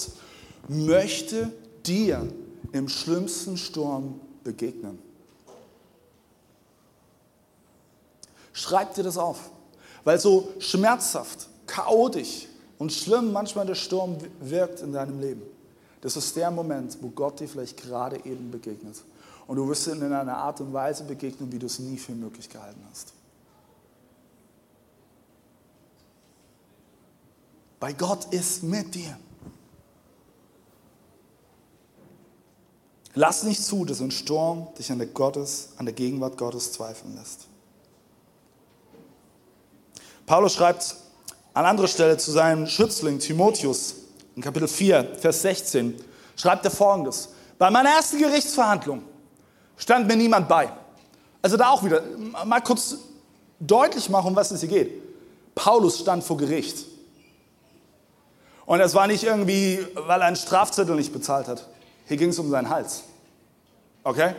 [0.67, 1.53] möchte
[1.85, 2.27] dir
[2.73, 4.99] im schlimmsten Sturm begegnen.
[8.55, 9.51] Schreib dir das auf,
[10.05, 12.47] weil so schmerzhaft, chaotisch
[12.79, 15.43] und schlimm manchmal der Sturm wirkt in deinem Leben.
[16.01, 19.03] Das ist der Moment, wo Gott dir vielleicht gerade eben begegnet.
[19.47, 22.13] Und du wirst ihn in einer Art und Weise begegnen, wie du es nie für
[22.13, 23.13] möglich gehalten hast.
[27.83, 29.19] Weil Gott ist mit dir.
[33.15, 37.17] Lass nicht zu, dass ein Sturm dich an der, Gottes, an der Gegenwart Gottes zweifeln
[37.17, 37.49] lässt.
[40.27, 40.95] Paulus schreibt
[41.55, 43.97] an anderer Stelle zu seinem Schützling Timotheus
[44.37, 45.97] in Kapitel 4, Vers 16,
[46.37, 47.31] schreibt er folgendes.
[47.59, 49.03] Bei meiner ersten Gerichtsverhandlung
[49.77, 50.71] stand mir niemand bei.
[51.43, 52.01] Also da auch wieder,
[52.47, 52.97] mal kurz
[53.59, 55.03] deutlich machen, um was es hier geht.
[55.57, 56.92] Paulus stand vor Gericht.
[58.67, 61.69] Und es war nicht irgendwie, weil er einen Strafzettel nicht bezahlt hat.
[62.07, 63.05] Hier ging es um seinen Hals.
[64.05, 64.35] Okay?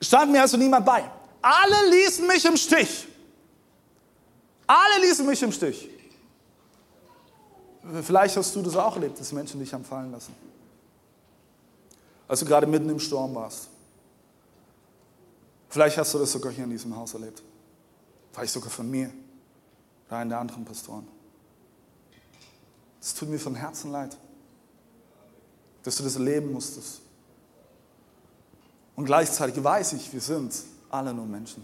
[0.00, 1.08] Stand mir also niemand bei.
[1.40, 3.06] Alle ließen mich im Stich.
[4.66, 5.88] Alle ließen mich im Stich.
[8.02, 10.34] Vielleicht hast du das auch erlebt, dass Menschen dich haben fallen lassen.
[12.26, 13.68] Als du gerade mitten im Sturm warst.
[15.68, 17.42] Vielleicht hast du das sogar hier in diesem Haus erlebt.
[18.32, 19.10] Vielleicht sogar von mir
[20.08, 21.06] oder einen der anderen Pastoren.
[23.04, 24.16] Es tut mir von Herzen leid,
[25.82, 27.02] dass du das erleben musstest.
[28.96, 30.54] Und gleichzeitig weiß ich, wir sind
[30.88, 31.62] alle nur Menschen.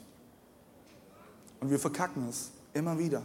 [1.60, 3.22] Und wir verkacken es immer wieder.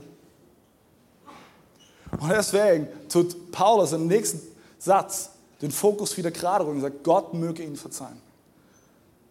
[2.17, 4.39] Und deswegen tut Paulus im nächsten
[4.79, 8.21] Satz den Fokus wieder gerade rücken und sagt, Gott möge ihn verzeihen.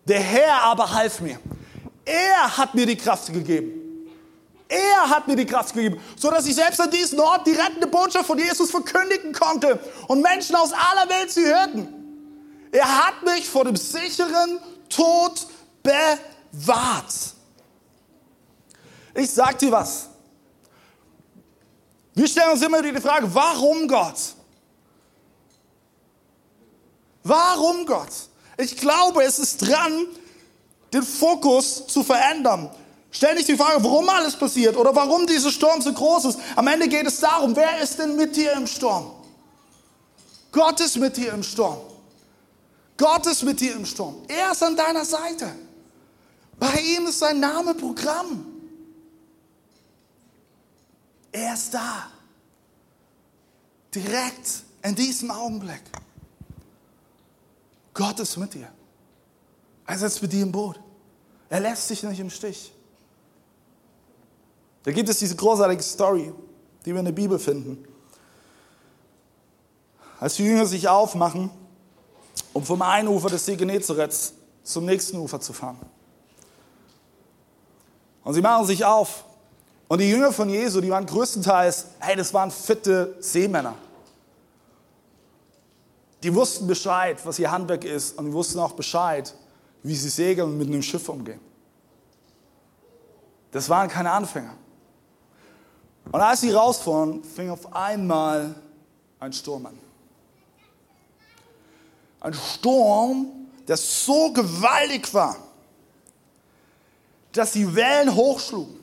[0.04, 1.38] Der Herr aber half mir.
[2.04, 3.83] Er hat mir die Kraft gegeben.
[4.74, 7.86] Er hat mir die Kraft gegeben, so dass ich selbst an diesem Ort die rettende
[7.86, 11.88] Botschaft von Jesus verkündigen konnte und Menschen aus aller Welt sie hörten.
[12.72, 14.58] Er hat mich vor dem sicheren
[14.88, 15.46] Tod
[15.80, 17.14] bewahrt.
[19.14, 20.08] Ich sag dir was.
[22.14, 24.18] Wir stellen uns immer wieder die Frage, warum Gott?
[27.22, 28.10] Warum Gott?
[28.56, 30.06] Ich glaube, es ist dran,
[30.92, 32.70] den Fokus zu verändern.
[33.14, 36.38] Stell nicht die Frage, warum alles passiert oder warum dieser Sturm so groß ist.
[36.56, 39.12] Am Ende geht es darum, wer ist denn mit dir im Sturm?
[40.50, 41.78] Gott ist mit dir im Sturm.
[42.96, 44.16] Gott ist mit dir im Sturm.
[44.26, 45.54] Er ist an deiner Seite.
[46.58, 48.46] Bei ihm ist sein Name Programm.
[51.30, 52.08] Er ist da.
[53.94, 55.82] Direkt in diesem Augenblick.
[57.92, 58.72] Gott ist mit dir.
[59.86, 60.80] Er sitzt mit dir im Boot.
[61.48, 62.73] Er lässt dich nicht im Stich.
[64.84, 66.32] Da gibt es diese großartige Story,
[66.84, 67.84] die wir in der Bibel finden.
[70.20, 71.50] Als die Jünger sich aufmachen,
[72.52, 75.78] um vom einen Ufer des See Genezareth zum nächsten Ufer zu fahren.
[78.22, 79.24] Und sie machen sich auf.
[79.88, 83.74] Und die Jünger von Jesu, die waren größtenteils, hey, das waren fitte Seemänner.
[86.22, 89.34] Die wussten Bescheid, was ihr Handwerk ist und die wussten auch Bescheid,
[89.82, 91.40] wie sie segeln und mit einem Schiff umgehen.
[93.50, 94.56] Das waren keine Anfänger.
[96.12, 98.54] Und als sie rausfuhren, fing auf einmal
[99.20, 99.78] ein Sturm an.
[102.20, 105.36] Ein Sturm, der so gewaltig war,
[107.32, 108.78] dass die Wellen hochschlugen.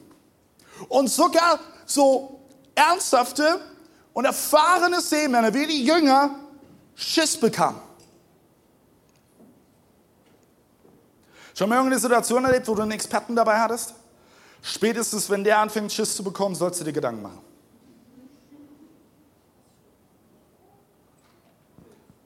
[0.90, 2.40] Und sogar so
[2.76, 3.62] ernsthafte
[4.14, 6.36] und erfahrene Seemänner wie die Jünger
[6.96, 7.80] Schiss bekamen.
[11.54, 13.94] Schon mal irgendeine Situation erlebt, wo du einen Experten dabei hattest?
[14.62, 17.42] Spätestens, wenn der anfängt, Schiss zu bekommen, sollst du dir Gedanken machen.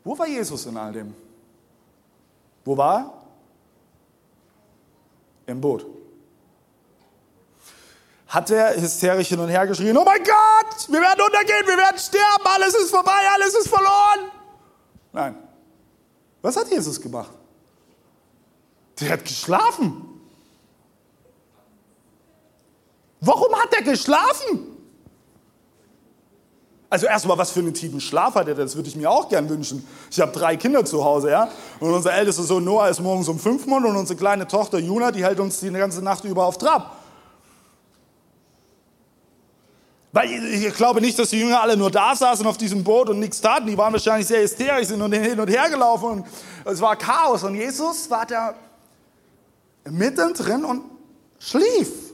[0.03, 1.15] Wo war Jesus in all dem?
[2.63, 3.13] Wo war er?
[5.47, 5.85] Im Boot.
[8.27, 11.97] Hat er hysterisch hin und her geschrien, oh mein Gott, wir werden untergehen, wir werden
[11.97, 14.31] sterben, alles ist vorbei, alles ist verloren.
[15.13, 15.37] Nein.
[16.41, 17.31] Was hat Jesus gemacht?
[18.99, 20.14] Der hat geschlafen.
[23.25, 24.75] Warum hat er geschlafen?
[26.91, 29.49] Also erstmal, was für einen tiefen Schlaf hat er, das würde ich mir auch gern
[29.49, 29.85] wünschen.
[30.11, 31.49] Ich habe drei Kinder zu Hause, ja.
[31.79, 35.11] Und unser ältester Sohn Noah ist morgens um fünf Uhr und unsere kleine Tochter Juna,
[35.11, 36.97] die hält uns die ganze Nacht über auf Trab.
[40.11, 43.19] Weil ich glaube nicht, dass die Jünger alle nur da saßen auf diesem Boot und
[43.19, 43.65] nichts taten.
[43.65, 46.25] Die waren wahrscheinlich sehr hysterisch, sind hin und her gelaufen und
[46.63, 47.43] es war Chaos.
[47.43, 48.53] Und Jesus war da
[49.89, 50.83] mittendrin und
[51.39, 52.04] schlief.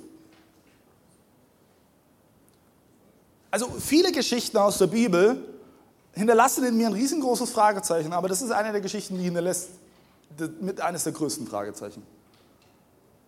[3.51, 5.45] Also viele Geschichten aus der Bibel
[6.13, 9.69] hinterlassen in mir ein riesengroßes Fragezeichen, aber das ist eine der Geschichten, die hinterlässt
[10.61, 12.03] mit eines der größten Fragezeichen.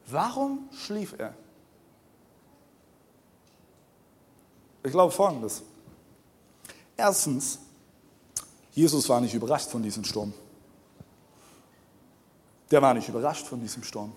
[0.07, 1.33] Warum schlief er?
[4.83, 5.61] Ich glaube folgendes.
[6.95, 7.59] Erstens,
[8.71, 10.33] Jesus war nicht überrascht von diesem Sturm.
[12.71, 14.13] Der war nicht überrascht von diesem Sturm.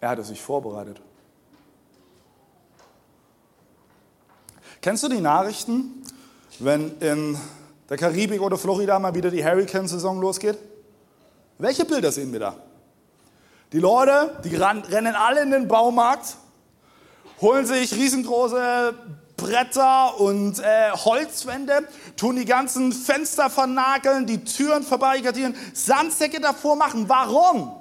[0.00, 1.00] Er hatte sich vorbereitet.
[4.84, 6.04] Kennst du die Nachrichten,
[6.58, 7.38] wenn in
[7.88, 10.58] der Karibik oder Florida mal wieder die Hurricane-Saison losgeht?
[11.56, 12.56] Welche Bilder sehen wir da?
[13.72, 16.36] Die Leute, die rennen alle in den Baumarkt,
[17.40, 18.92] holen sich riesengroße
[19.38, 27.08] Bretter und äh, Holzwände, tun die ganzen Fenster vernageln, die Türen verbarrikadieren, Sandsäcke davor machen.
[27.08, 27.72] Warum?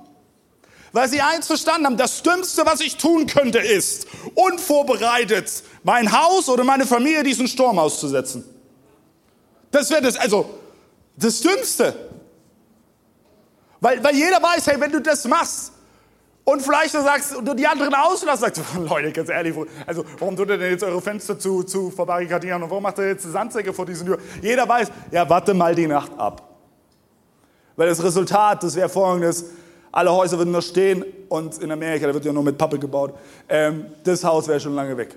[0.93, 6.47] Weil sie eins verstanden haben, das Dümmste, was ich tun könnte, ist, unvorbereitet mein Haus
[6.47, 8.45] oder meine Familie diesen Sturm auszusetzen.
[9.71, 10.49] Das wäre das, also
[11.17, 12.10] das Dümmste.
[13.82, 15.73] Weil, weil jeder weiß, hey, wenn du das machst,
[16.45, 19.56] und vielleicht du sagst, du die anderen auslässt, sagst du, Leute, ganz ehrlich,
[19.88, 23.08] also warum tut ihr denn jetzt eure Fenster zu, zu verbarrikadieren und warum macht ihr
[23.08, 24.21] jetzt Sandsäcke vor diesen Türen?
[24.41, 26.49] Jeder weiß, ja, warte mal die Nacht ab.
[27.77, 29.45] Weil das Resultat, das wäre folgendes,
[29.93, 33.13] alle Häuser würden noch stehen und in Amerika, da wird ja nur mit Pappe gebaut,
[33.47, 35.15] ähm, das Haus wäre schon lange weg.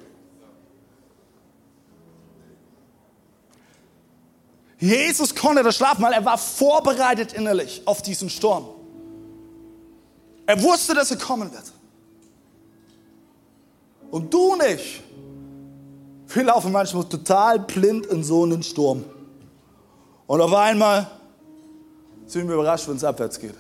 [4.79, 8.67] Jesus konnte das schlafen, weil er war vorbereitet innerlich auf diesen Sturm.
[10.45, 11.73] Er wusste, dass er kommen wird.
[14.11, 15.03] Und du nicht.
[16.29, 19.05] Wir laufen manchmal total blind in so einen Sturm.
[20.27, 21.11] Und auf einmal
[22.27, 23.55] sind wir überrascht, wenn es abwärts geht.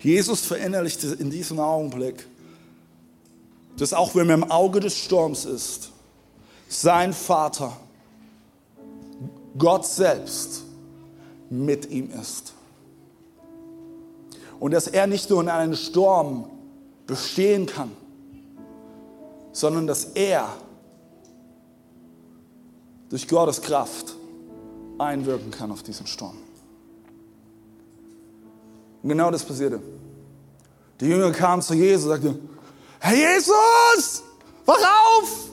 [0.00, 2.26] Jesus verinnerlichte in diesem Augenblick,
[3.76, 5.90] dass auch wenn er im Auge des Sturms ist,
[6.68, 7.76] sein Vater,
[9.56, 10.62] Gott selbst,
[11.50, 12.52] mit ihm ist.
[14.60, 16.50] Und dass er nicht nur in einem Sturm
[17.06, 17.90] bestehen kann,
[19.52, 20.48] sondern dass er
[23.08, 24.14] durch Gottes Kraft
[24.98, 26.36] einwirken kann auf diesen Sturm.
[29.08, 29.80] Und genau das passierte.
[31.00, 32.48] Die Jünger kamen zu Jesus und sagten,
[33.00, 34.22] Herr Jesus,
[34.66, 35.48] wach auf!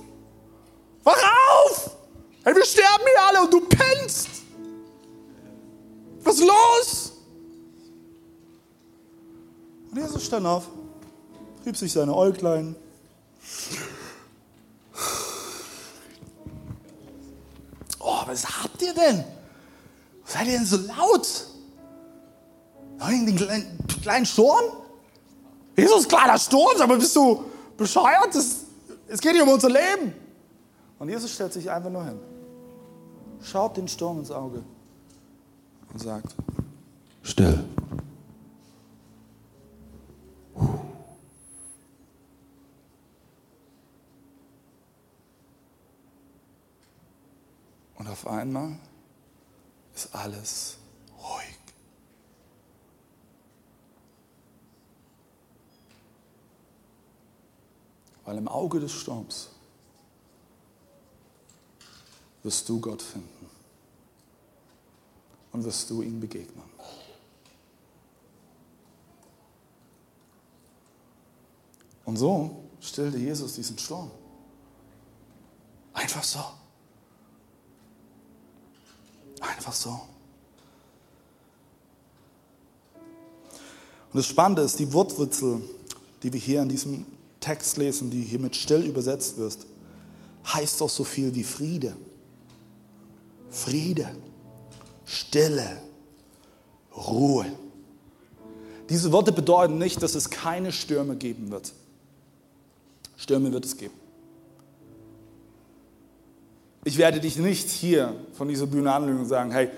[1.06, 1.24] Wach
[1.63, 1.91] auf!
[2.44, 4.28] Hey, wir sterben hier alle und du pennst!
[6.22, 7.13] Was ist los?
[9.89, 10.65] Und Jesus stand auf,
[11.65, 12.76] rieb sich seine Äuglein.
[18.02, 19.24] Oh, was habt ihr denn?
[20.26, 21.55] Seid ihr denn so laut?
[23.10, 24.63] Den kleinen, kleinen Sturm?
[25.78, 27.44] Jesus, kleiner Sturm, aber bist du
[27.78, 28.34] bescheuert?
[28.34, 28.62] Das,
[29.08, 30.13] es geht hier um unser Leben.
[30.98, 32.20] Und Jesus stellt sich einfach nur hin,
[33.41, 34.63] schaut den Sturm ins Auge
[35.91, 36.36] und sagt,
[37.22, 37.63] still.
[47.98, 48.78] Und auf einmal
[49.94, 50.78] ist alles
[58.25, 59.49] Weil im Auge des Sturms
[62.43, 63.49] wirst du Gott finden
[65.51, 66.63] und wirst du ihm begegnen.
[72.05, 74.11] Und so stillte Jesus diesen Sturm.
[75.93, 76.39] Einfach so.
[79.41, 79.89] Einfach so.
[84.11, 85.61] Und das Spannende ist, die Wortwurzel,
[86.21, 87.05] die wir hier in diesem
[87.45, 89.58] Text lesen, die hier mit still übersetzt wird,
[90.47, 91.95] heißt doch so viel wie Friede.
[93.51, 94.10] Friede.
[95.05, 95.77] Stille,
[96.95, 97.45] Ruhe.
[98.89, 101.71] Diese Worte bedeuten nicht, dass es keine Stürme geben wird.
[103.15, 103.93] Stürme wird es geben.
[106.84, 109.69] Ich werde dich nicht hier von dieser Bühne anlügen und sagen, hey,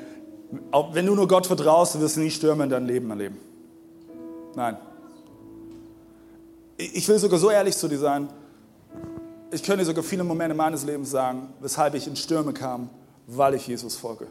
[0.93, 3.37] wenn du nur Gott vertraust, wirst du nie Stürme in deinem Leben erleben.
[4.55, 4.77] Nein.
[6.77, 8.29] Ich will sogar so ehrlich zu dir sein,
[9.51, 12.89] ich könnte sogar viele Momente meines Lebens sagen, weshalb ich in Stürme kam,
[13.25, 14.27] weil ich Jesus folge.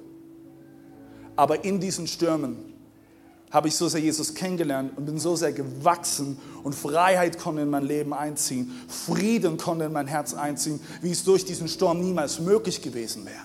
[1.35, 2.73] Aber in diesen Stürmen
[3.51, 7.71] habe ich so sehr Jesus kennengelernt und bin so sehr gewachsen und Freiheit konnte in
[7.71, 12.41] mein Leben einziehen, Frieden konnte in mein Herz einziehen, wie es durch diesen Sturm niemals
[12.41, 13.37] möglich gewesen wäre.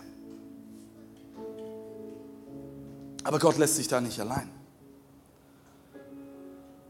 [3.23, 4.49] Aber Gott lässt sich da nicht allein.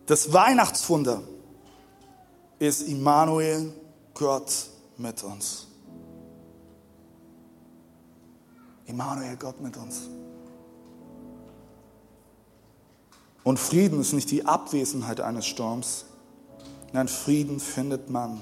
[0.05, 1.21] Das Weihnachtswunder
[2.61, 3.73] ist Immanuel,
[4.13, 5.65] Gott mit uns.
[8.85, 10.01] Immanuel, Gott mit uns.
[13.43, 16.05] Und Frieden ist nicht die Abwesenheit eines Sturms.
[16.93, 18.39] Nein, Frieden findet man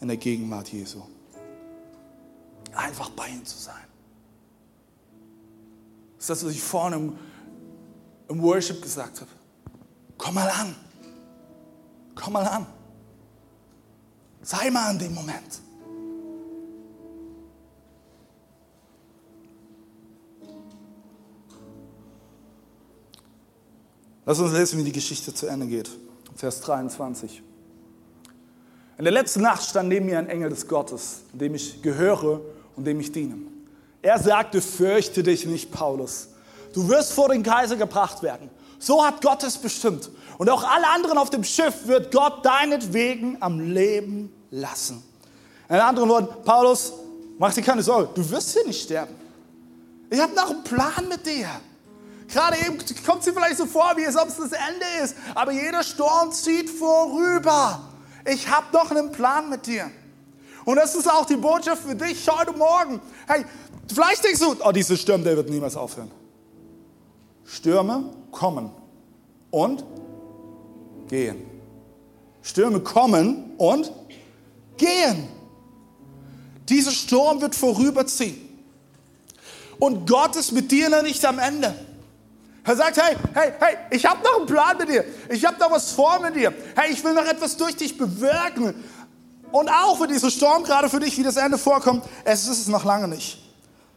[0.00, 1.02] in der Gegenwart Jesu.
[2.74, 3.74] Einfach bei ihm zu sein.
[6.16, 7.18] Das ist das, was ich vorhin im,
[8.28, 9.30] im Worship gesagt habe.
[10.16, 10.74] Komm mal an.
[12.14, 12.77] Komm mal an.
[14.50, 15.60] Sei mal in dem Moment.
[24.24, 25.90] Lass uns lesen, wie die Geschichte zu Ende geht.
[26.34, 27.42] Vers 23.
[28.96, 32.40] In der letzten Nacht stand neben mir ein Engel des Gottes, dem ich gehöre
[32.74, 33.36] und dem ich diene.
[34.00, 36.28] Er sagte, fürchte dich nicht, Paulus.
[36.72, 38.48] Du wirst vor den Kaiser gebracht werden.
[38.78, 40.10] So hat Gott es bestimmt.
[40.38, 45.02] Und auch alle anderen auf dem Schiff wird Gott deinetwegen am Leben lassen.
[45.68, 46.92] In anderen Worten, Paulus,
[47.38, 49.14] mach dir keine Sorge, du wirst hier nicht sterben.
[50.10, 51.48] Ich habe noch einen Plan mit dir.
[52.28, 55.16] Gerade eben kommt sie vielleicht so vor, wie es ob es das Ende ist.
[55.34, 57.80] Aber jeder Sturm zieht vorüber.
[58.26, 59.90] Ich habe noch einen Plan mit dir.
[60.64, 63.00] Und das ist auch die Botschaft für dich heute Morgen.
[63.26, 63.44] Hey,
[63.92, 66.10] vielleicht denkst du, oh, dieser Sturm, der wird niemals aufhören.
[67.44, 68.70] Stürme kommen
[69.50, 69.84] und
[71.08, 71.42] gehen.
[72.42, 73.98] Stürme kommen und gehen.
[76.68, 78.48] Dieser Sturm wird vorüberziehen.
[79.78, 81.74] Und Gott ist mit dir noch nicht am Ende.
[82.64, 85.04] Er sagt, hey, hey, hey, ich habe noch einen Plan mit dir.
[85.30, 86.52] Ich habe noch was vor mit dir.
[86.76, 88.74] Hey, ich will noch etwas durch dich bewirken.
[89.50, 92.68] Und auch wenn dieser Sturm gerade für dich wie das Ende vorkommt, es ist es
[92.68, 93.38] noch lange nicht.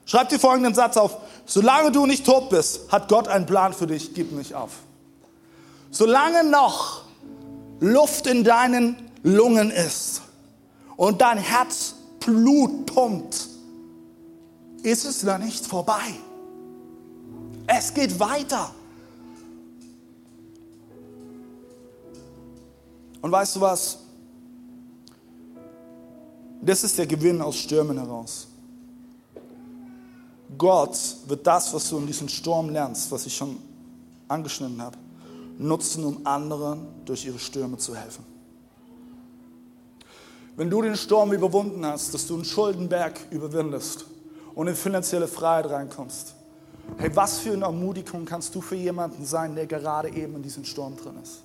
[0.06, 1.18] Schreib dir folgenden Satz auf.
[1.46, 4.14] Solange du nicht tot bist, hat Gott einen Plan für dich.
[4.14, 4.72] Gib nicht auf.
[5.90, 7.02] Solange noch
[7.82, 10.22] Luft in deinen Lungen ist
[11.02, 13.48] und dein Herz Blut pumpt,
[14.84, 16.14] ist es noch nicht vorbei.
[17.66, 18.70] Es geht weiter.
[23.20, 23.98] Und weißt du was?
[26.62, 28.46] Das ist der Gewinn aus Stürmen heraus.
[30.56, 33.58] Gott wird das, was du in diesem Sturm lernst, was ich schon
[34.28, 35.00] angeschnitten habe,
[35.58, 38.31] nutzen, um anderen durch ihre Stürme zu helfen.
[40.56, 44.06] Wenn du den Sturm überwunden hast, dass du einen Schuldenberg überwindest
[44.54, 46.36] und in finanzielle Freiheit reinkommst,
[46.98, 50.66] hey, was für eine Ermutigung kannst du für jemanden sein, der gerade eben in diesem
[50.66, 51.44] Sturm drin ist?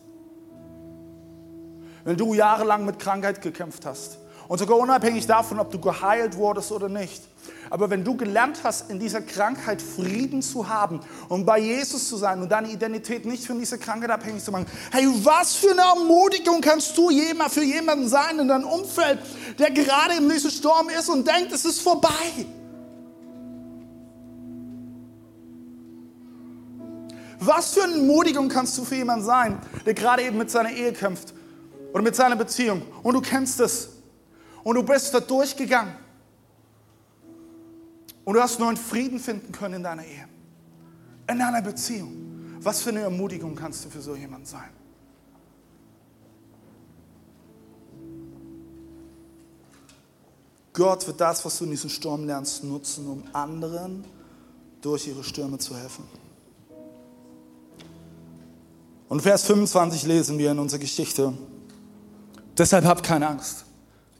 [2.04, 4.18] Wenn du jahrelang mit Krankheit gekämpft hast
[4.48, 7.22] und sogar unabhängig davon, ob du geheilt wurdest oder nicht,
[7.70, 12.16] aber wenn du gelernt hast, in dieser Krankheit Frieden zu haben und bei Jesus zu
[12.16, 15.82] sein und deine Identität nicht von dieser Krankheit abhängig zu machen, hey, was für eine
[15.82, 17.10] Ermutigung kannst du
[17.48, 19.18] für jemanden sein in deinem Umfeld,
[19.58, 22.10] der gerade in diesem Sturm ist und denkt, es ist vorbei.
[27.38, 30.92] Was für eine Ermutigung kannst du für jemanden sein, der gerade eben mit seiner Ehe
[30.92, 31.34] kämpft
[31.92, 32.82] oder mit seiner Beziehung?
[33.02, 33.95] Und du kennst es
[34.66, 35.94] und du bist da durchgegangen
[38.24, 40.26] und du hast neuen Frieden finden können in deiner Ehe,
[41.30, 42.56] in deiner Beziehung.
[42.62, 44.70] Was für eine Ermutigung kannst du für so jemanden sein?
[50.72, 54.04] Gott wird das, was du in diesem Sturm lernst, nutzen, um anderen
[54.80, 56.02] durch ihre Stürme zu helfen.
[59.08, 61.32] Und Vers 25 lesen wir in unserer Geschichte.
[62.58, 63.65] Deshalb habt keine Angst.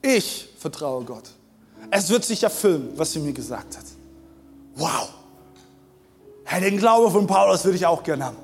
[0.03, 1.31] Ich vertraue Gott.
[1.91, 3.85] Es wird sich erfüllen, was sie mir gesagt hat.
[4.75, 5.09] Wow.
[6.45, 8.37] Hey, den Glaube von Paulus würde ich auch gerne haben.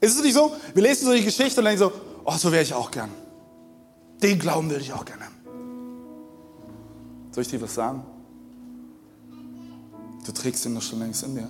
[0.00, 0.52] Ist es nicht so?
[0.74, 1.92] Wir lesen so die Geschichte und denken so,
[2.24, 3.10] oh, so wäre ich auch gern.
[4.22, 5.34] Den Glauben würde ich auch gerne haben.
[7.32, 8.04] Soll ich dir was sagen?
[10.24, 11.48] Du trägst ihn doch schon längst in dir.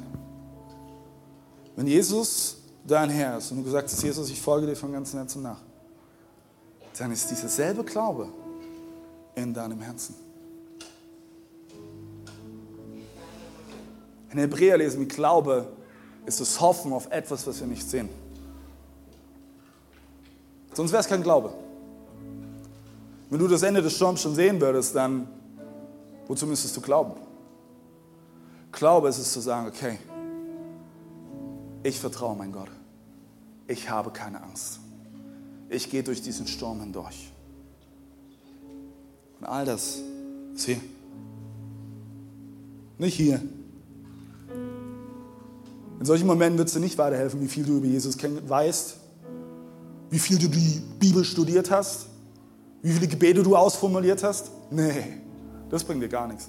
[1.76, 5.18] Wenn Jesus dein Herr ist und du gesagt hast, Jesus, ich folge dir von ganzem
[5.18, 5.60] Herzen nach,
[6.98, 8.28] dann ist dieser selbe Glaube
[9.34, 10.14] in deinem Herzen.
[14.30, 15.72] In Hebräer lesen wir, Glaube
[16.26, 18.08] ist das Hoffen auf etwas, was wir nicht sehen.
[20.74, 21.54] Sonst wäre es kein Glaube.
[23.30, 25.28] Wenn du das Ende des Sturms schon sehen würdest, dann
[26.26, 27.14] wozu müsstest du glauben?
[28.72, 29.98] Glaube ist es zu sagen, okay,
[31.82, 32.70] ich vertraue mein Gott.
[33.66, 34.80] Ich habe keine Angst.
[35.70, 37.32] Ich gehe durch diesen Sturm hindurch.
[39.40, 40.00] Und all das
[40.54, 40.80] ist hier.
[42.98, 43.40] Nicht hier.
[46.00, 48.96] In solchen Momenten wird es dir nicht weiterhelfen, wie viel du über Jesus weißt,
[50.10, 52.06] wie viel du die Bibel studiert hast,
[52.82, 54.50] wie viele Gebete du ausformuliert hast.
[54.70, 55.20] Nee,
[55.70, 56.48] das bringt dir gar nichts.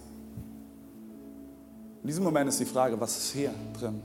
[2.02, 4.02] In diesem Moment ist die Frage, was ist hier drin?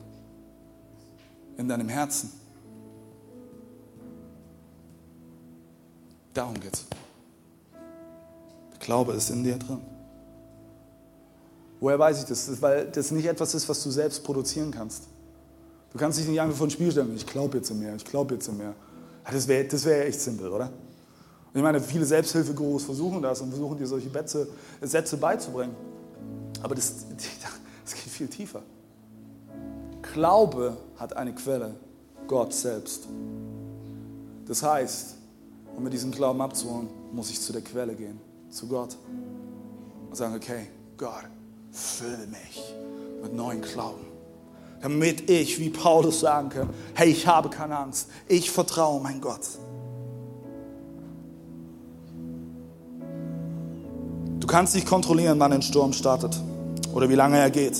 [1.56, 2.30] In deinem Herzen.
[6.34, 6.84] Darum geht's.
[8.72, 9.80] Der Glaube ist in dir drin.
[11.80, 12.60] Woher weiß ich das?
[12.60, 15.04] Weil das nicht etwas ist, was du selbst produzieren kannst.
[15.92, 18.34] Du kannst dich nicht einfach vor den Spiel stellen, ich glaube jetzt mehr, ich glaube
[18.34, 18.74] jetzt mehr.
[19.30, 20.66] Das wäre das wär echt simpel, oder?
[20.66, 24.48] Und ich meine, viele Selbsthilfegurus versuchen das und versuchen dir solche Sätze,
[24.82, 25.76] Sätze beizubringen.
[26.62, 27.06] Aber das,
[27.84, 28.62] das geht viel tiefer.
[30.02, 31.76] Glaube hat eine Quelle,
[32.26, 33.06] Gott selbst.
[34.46, 35.14] Das heißt,
[35.76, 38.20] um mit diesem Glauben abzuholen, muss ich zu der Quelle gehen,
[38.50, 38.96] zu Gott.
[40.08, 41.24] Und sagen, okay, Gott,
[41.72, 42.74] fülle mich
[43.22, 44.04] mit neuen Glauben.
[44.82, 48.08] Damit ich, wie Paulus sagen kann, hey, ich habe keine Angst.
[48.28, 49.40] Ich vertraue mein Gott.
[54.40, 56.38] Du kannst nicht kontrollieren, wann ein Sturm startet
[56.92, 57.78] oder wie lange er geht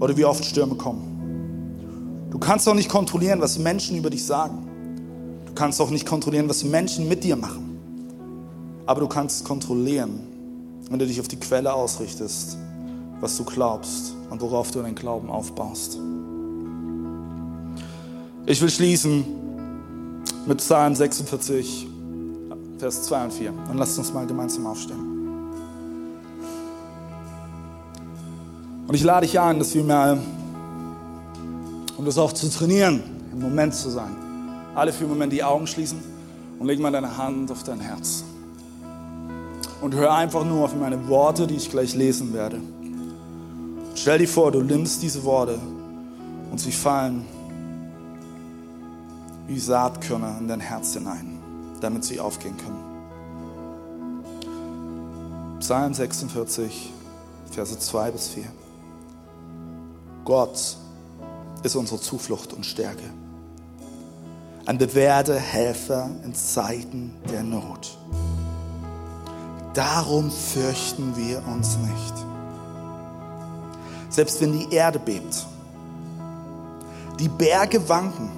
[0.00, 2.28] oder wie oft Stürme kommen.
[2.30, 4.69] Du kannst auch nicht kontrollieren, was Menschen über dich sagen.
[5.50, 7.76] Du kannst auch nicht kontrollieren, was Menschen mit dir machen.
[8.86, 10.20] Aber du kannst kontrollieren,
[10.88, 12.56] wenn du dich auf die Quelle ausrichtest,
[13.20, 15.98] was du glaubst und worauf du deinen Glauben aufbaust.
[18.46, 19.24] Ich will schließen
[20.46, 21.88] mit Psalm 46,
[22.78, 23.52] Vers 2 und 4.
[23.72, 25.00] Und lasst uns mal gemeinsam aufstehen.
[28.86, 30.16] Und ich lade dich ein, dass wir mal,
[31.96, 34.19] um das auch zu trainieren, im Moment zu sein,
[34.80, 36.00] alle für einen Moment die Augen schließen
[36.58, 38.24] und leg mal deine Hand auf dein Herz.
[39.82, 42.62] Und hör einfach nur auf meine Worte, die ich gleich lesen werde.
[43.94, 45.58] Stell dir vor, du nimmst diese Worte
[46.50, 47.26] und sie fallen
[49.48, 51.38] wie Saatkörner in dein Herz hinein,
[51.82, 52.80] damit sie aufgehen können.
[55.58, 56.90] Psalm 46,
[57.50, 58.44] Verse 2 bis 4.
[60.24, 60.78] Gott
[61.62, 63.19] ist unsere Zuflucht und Stärke.
[64.66, 67.96] Ein bewährter Helfer in Zeiten der Not.
[69.72, 72.14] Darum fürchten wir uns nicht.
[74.10, 75.46] Selbst wenn die Erde bebt,
[77.18, 78.28] die Berge wanken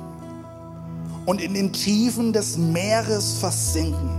[1.26, 4.10] und in den Tiefen des Meeres versinken,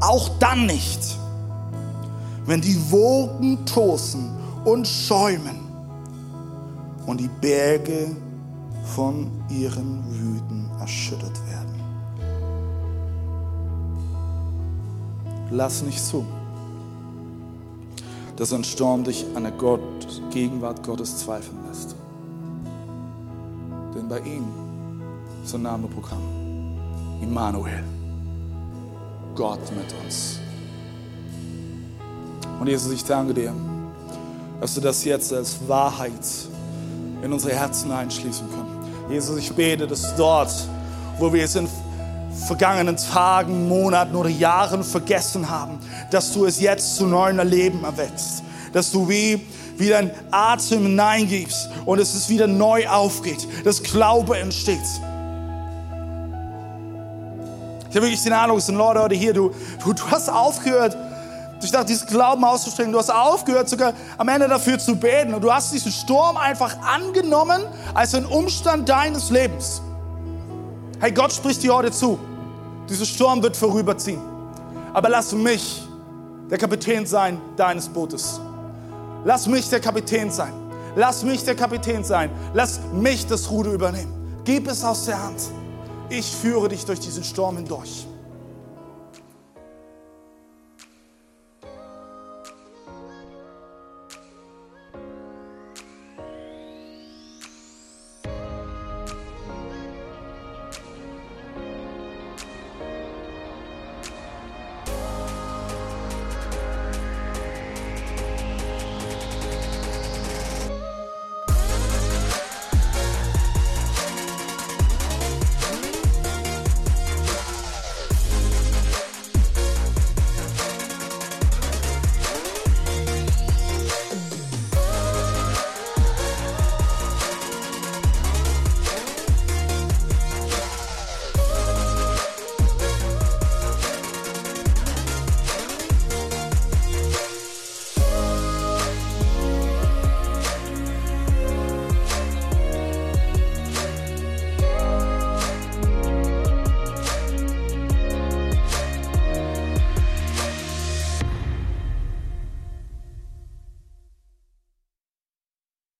[0.00, 1.16] auch dann nicht,
[2.44, 4.30] wenn die Wogen tosen
[4.64, 5.60] und schäumen
[7.06, 8.16] und die Berge
[8.96, 11.74] von ihren Wüten erschüttert werden.
[15.50, 16.24] Lass nicht zu,
[18.36, 19.80] dass ein Sturm dich an der Gott,
[20.30, 21.94] Gegenwart Gottes zweifeln lässt.
[23.94, 24.44] Denn bei ihm
[25.44, 26.22] ist ein Nameprogramm.
[27.20, 27.84] Immanuel.
[29.34, 30.40] Gott mit uns.
[32.58, 33.52] Und Jesus, ich danke dir,
[34.60, 36.26] dass du das jetzt als Wahrheit
[37.22, 38.72] in unsere Herzen einschließen können.
[39.10, 40.52] Jesus, ich bete, dass dort,
[41.18, 41.68] wo wir es in
[42.46, 45.78] vergangenen Tagen, Monaten oder Jahren vergessen haben,
[46.10, 48.42] dass du es jetzt zu neuem Leben erweckst.
[48.72, 49.46] Dass du wie,
[49.76, 54.78] wie dein Atem hineingibst und es ist wieder neu aufgeht, dass Glaube entsteht.
[57.90, 59.50] Ich habe wirklich den Eindruck, es sind Leute heute hier, du,
[59.84, 60.96] du, du hast aufgehört,
[61.64, 62.92] ich dachte, dieses Glauben auszustrecken.
[62.92, 65.32] Du hast aufgehört, sogar am Ende dafür zu beten.
[65.32, 67.62] Und du hast diesen Sturm einfach angenommen
[67.94, 69.80] als einen Umstand deines Lebens.
[71.02, 72.16] Hey, Gott spricht dir heute zu.
[72.88, 74.20] Dieser Sturm wird vorüberziehen.
[74.94, 75.82] Aber lass mich
[76.48, 78.40] der Kapitän sein deines Bootes.
[79.24, 80.52] Lass mich der Kapitän sein.
[80.94, 82.30] Lass mich der Kapitän sein.
[82.54, 84.12] Lass mich das Ruder übernehmen.
[84.44, 85.40] Gib es aus der Hand.
[86.08, 88.06] Ich führe dich durch diesen Sturm hindurch.